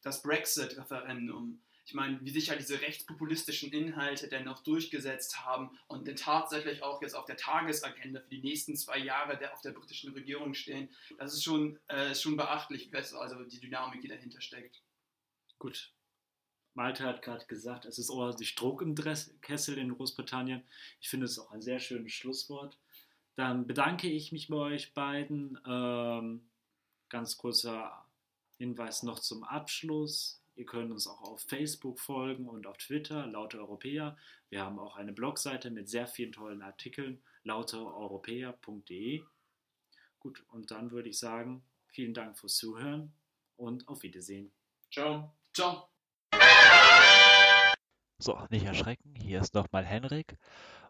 das 0.03 0.21
Brexit-Referendum? 0.21 1.59
Ich 1.85 1.93
meine, 1.93 2.19
wie 2.21 2.29
sich 2.29 2.47
ja 2.47 2.55
diese 2.55 2.81
rechtspopulistischen 2.81 3.71
Inhalte 3.71 4.29
denn 4.29 4.45
noch 4.45 4.63
durchgesetzt 4.63 5.45
haben 5.45 5.77
und 5.87 6.07
denn 6.07 6.15
tatsächlich 6.15 6.81
auch 6.81 7.01
jetzt 7.01 7.13
auf 7.13 7.25
der 7.25 7.37
Tagesagenda 7.37 8.21
für 8.21 8.29
die 8.29 8.41
nächsten 8.41 8.75
zwei 8.75 8.97
Jahre 8.97 9.37
der 9.37 9.53
auf 9.53 9.61
der 9.61 9.71
britischen 9.71 10.13
Regierung 10.13 10.53
stehen, 10.53 10.89
das 11.17 11.33
ist 11.33 11.43
schon, 11.43 11.79
äh, 11.87 12.11
ist 12.11 12.21
schon 12.21 12.37
beachtlich, 12.37 12.93
also 12.93 13.43
die 13.43 13.59
Dynamik, 13.59 14.01
die 14.01 14.07
dahinter 14.07 14.41
steckt. 14.41 14.81
Gut. 15.59 15.93
Malte 16.75 17.03
hat 17.03 17.21
gerade 17.21 17.45
gesagt, 17.45 17.85
es 17.85 17.99
ist 17.99 18.09
ordentlich 18.09 18.55
Druck 18.55 18.81
im 18.81 18.95
Kessel 18.95 19.77
in 19.77 19.93
Großbritannien. 19.93 20.63
Ich 20.99 21.09
finde 21.09 21.25
es 21.25 21.37
auch 21.37 21.51
ein 21.51 21.61
sehr 21.61 21.79
schönes 21.79 22.13
Schlusswort. 22.13 22.79
Dann 23.35 23.67
bedanke 23.67 24.09
ich 24.09 24.31
mich 24.31 24.47
bei 24.47 24.55
euch 24.55 24.93
beiden. 24.93 25.59
Ähm, 25.67 26.49
ganz 27.09 27.37
kurzer 27.37 28.05
Hinweis 28.57 29.03
noch 29.03 29.19
zum 29.19 29.43
Abschluss. 29.43 30.42
Ihr 30.55 30.65
könnt 30.65 30.91
uns 30.91 31.07
auch 31.07 31.21
auf 31.21 31.41
Facebook 31.41 31.99
folgen 31.99 32.47
und 32.47 32.67
auf 32.67 32.77
Twitter, 32.77 33.25
Laute 33.25 33.59
Europäer. 33.59 34.15
Wir 34.49 34.63
haben 34.63 34.77
auch 34.77 34.95
eine 34.95 35.11
Blogseite 35.11 35.71
mit 35.71 35.89
sehr 35.89 36.05
vielen 36.05 36.31
tollen 36.31 36.61
Artikeln, 36.61 37.23
lauteeuropäer.de. 37.43 39.23
Gut, 40.19 40.43
und 40.49 40.69
dann 40.69 40.91
würde 40.91 41.09
ich 41.09 41.17
sagen, 41.17 41.63
vielen 41.87 42.13
Dank 42.13 42.37
fürs 42.37 42.55
Zuhören 42.57 43.13
und 43.57 43.87
auf 43.87 44.03
Wiedersehen. 44.03 44.51
Ciao. 44.91 45.35
Ciao. 45.53 45.89
So, 48.19 48.39
nicht 48.49 48.65
erschrecken, 48.65 49.15
hier 49.15 49.41
ist 49.41 49.53
nochmal 49.53 49.83
Henrik. 49.83 50.37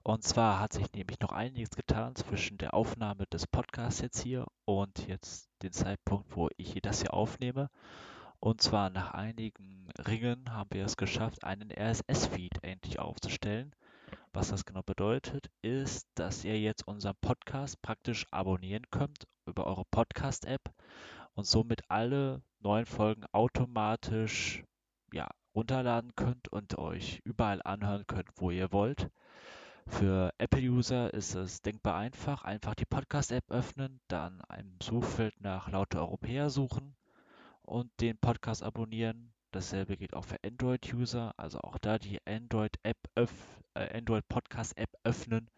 Und 0.04 0.24
zwar 0.24 0.60
hat 0.60 0.74
sich 0.74 0.92
nämlich 0.92 1.20
noch 1.22 1.32
einiges 1.32 1.70
getan 1.72 2.16
zwischen 2.16 2.58
der 2.58 2.74
Aufnahme 2.74 3.26
des 3.28 3.48
Podcasts 3.48 4.02
jetzt 4.02 4.22
hier 4.22 4.46
und 4.66 5.08
jetzt 5.08 5.50
den 5.62 5.72
Zeitpunkt, 5.72 6.36
wo 6.36 6.50
ich 6.58 6.78
das 6.82 7.02
hier 7.02 7.14
aufnehme. 7.14 7.70
Und 8.44 8.60
zwar 8.60 8.90
nach 8.90 9.12
einigen 9.12 9.88
Ringen 10.06 10.52
haben 10.52 10.70
wir 10.74 10.84
es 10.84 10.98
geschafft, 10.98 11.46
einen 11.46 11.72
RSS-Feed 11.72 12.62
endlich 12.62 13.00
aufzustellen. 13.00 13.74
Was 14.34 14.50
das 14.50 14.66
genau 14.66 14.82
bedeutet, 14.84 15.50
ist, 15.62 16.10
dass 16.16 16.44
ihr 16.44 16.60
jetzt 16.60 16.86
unseren 16.86 17.16
Podcast 17.22 17.82
praktisch 17.82 18.28
abonnieren 18.32 18.84
könnt 18.92 19.30
über 19.46 19.66
eure 19.66 19.86
Podcast-App 19.86 20.74
und 21.36 21.46
somit 21.46 21.90
alle 21.90 22.42
neuen 22.60 22.86
Folgen 22.86 23.24
automatisch 23.32 24.66
ja, 25.14 25.30
runterladen 25.56 26.14
könnt 26.18 26.50
und 26.50 26.78
euch 26.78 27.22
überall 27.24 27.62
anhören 27.64 28.06
könnt, 28.08 28.28
wo 28.36 28.52
ihr 28.52 28.74
wollt. 28.74 29.10
Für 29.88 30.34
Apple-User 30.38 31.14
ist 31.14 31.34
es 31.36 31.62
denkbar 31.62 31.96
einfach. 31.96 32.44
Einfach 32.44 32.76
die 32.76 32.84
Podcast-App 32.86 33.50
öffnen, 33.50 34.02
dann 34.10 34.44
im 34.60 34.76
Suchfeld 34.84 35.40
nach 35.40 35.70
Laute 35.70 36.00
Europäer 36.00 36.50
suchen 36.50 36.98
und 37.64 37.90
den 38.00 38.18
Podcast 38.18 38.64
abonnieren. 38.64 39.34
Dasselbe 39.52 39.98
geht 39.98 40.14
auch 40.14 40.26
für 40.26 40.38
Android-User, 40.44 41.34
also 41.38 41.60
auch 41.60 41.78
da 41.78 42.00
die 42.00 42.20
Android-App, 42.26 42.98
äh, 43.16 43.98
Android 43.98 44.28
Podcast-App 44.28 44.90
öffnen. 45.04 45.50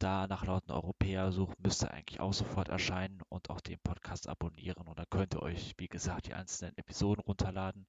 Da 0.00 0.26
nach 0.26 0.44
lauten 0.44 0.72
Europäer 0.72 1.30
suchen, 1.30 1.54
müsste 1.58 1.90
eigentlich 1.90 2.18
auch 2.18 2.32
sofort 2.32 2.68
erscheinen 2.68 3.22
und 3.28 3.48
auch 3.48 3.60
den 3.60 3.78
Podcast 3.78 4.28
abonnieren. 4.28 4.86
Und 4.86 4.98
dann 4.98 5.06
könnt 5.08 5.34
ihr 5.34 5.42
euch, 5.42 5.74
wie 5.78 5.86
gesagt, 5.86 6.26
die 6.26 6.34
einzelnen 6.34 6.76
Episoden 6.76 7.22
runterladen, 7.22 7.86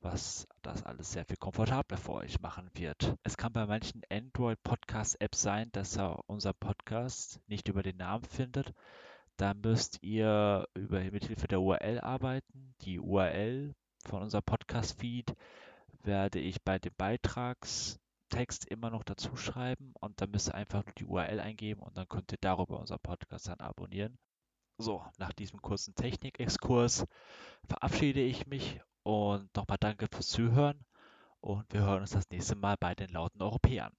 was 0.00 0.48
das 0.62 0.82
alles 0.82 1.12
sehr 1.12 1.26
viel 1.26 1.36
komfortabler 1.36 1.98
für 1.98 2.12
euch 2.12 2.40
machen 2.40 2.70
wird. 2.74 3.16
Es 3.22 3.36
kann 3.36 3.52
bei 3.52 3.66
manchen 3.66 4.02
Android-Podcast-Apps 4.10 5.42
sein, 5.42 5.68
dass 5.72 5.96
er 5.98 6.24
unser 6.26 6.54
Podcast 6.54 7.40
nicht 7.46 7.68
über 7.68 7.82
den 7.82 7.98
Namen 7.98 8.24
findet. 8.24 8.72
Da 9.36 9.54
müsst 9.54 10.02
ihr 10.02 10.68
über, 10.74 11.00
mit 11.00 11.24
Hilfe 11.24 11.48
der 11.48 11.60
URL 11.60 12.00
arbeiten. 12.00 12.74
Die 12.82 13.00
URL 13.00 13.74
von 14.04 14.22
unserem 14.22 14.44
Podcast-Feed 14.44 15.34
werde 16.02 16.38
ich 16.38 16.62
bei 16.62 16.78
dem 16.78 16.92
Beitragstext 16.96 18.66
immer 18.66 18.90
noch 18.90 19.04
dazu 19.04 19.36
schreiben 19.36 19.94
und 20.00 20.20
dann 20.20 20.30
müsst 20.30 20.48
ihr 20.48 20.54
einfach 20.54 20.84
nur 20.84 20.94
die 20.94 21.04
URL 21.04 21.40
eingeben 21.40 21.82
und 21.82 21.96
dann 21.96 22.08
könnt 22.08 22.32
ihr 22.32 22.38
darüber 22.40 22.80
unseren 22.80 23.00
Podcast 23.00 23.48
dann 23.48 23.60
abonnieren. 23.60 24.18
So, 24.78 25.04
nach 25.18 25.32
diesem 25.32 25.60
kurzen 25.62 25.94
Technikexkurs 25.94 27.06
verabschiede 27.68 28.20
ich 28.20 28.46
mich 28.46 28.80
und 29.02 29.54
nochmal 29.56 29.78
danke 29.78 30.08
fürs 30.10 30.28
Zuhören 30.28 30.84
und 31.40 31.72
wir 31.72 31.82
hören 31.82 32.00
uns 32.00 32.10
das 32.10 32.28
nächste 32.30 32.56
Mal 32.56 32.76
bei 32.78 32.94
den 32.94 33.10
lauten 33.10 33.42
Europäern. 33.42 33.92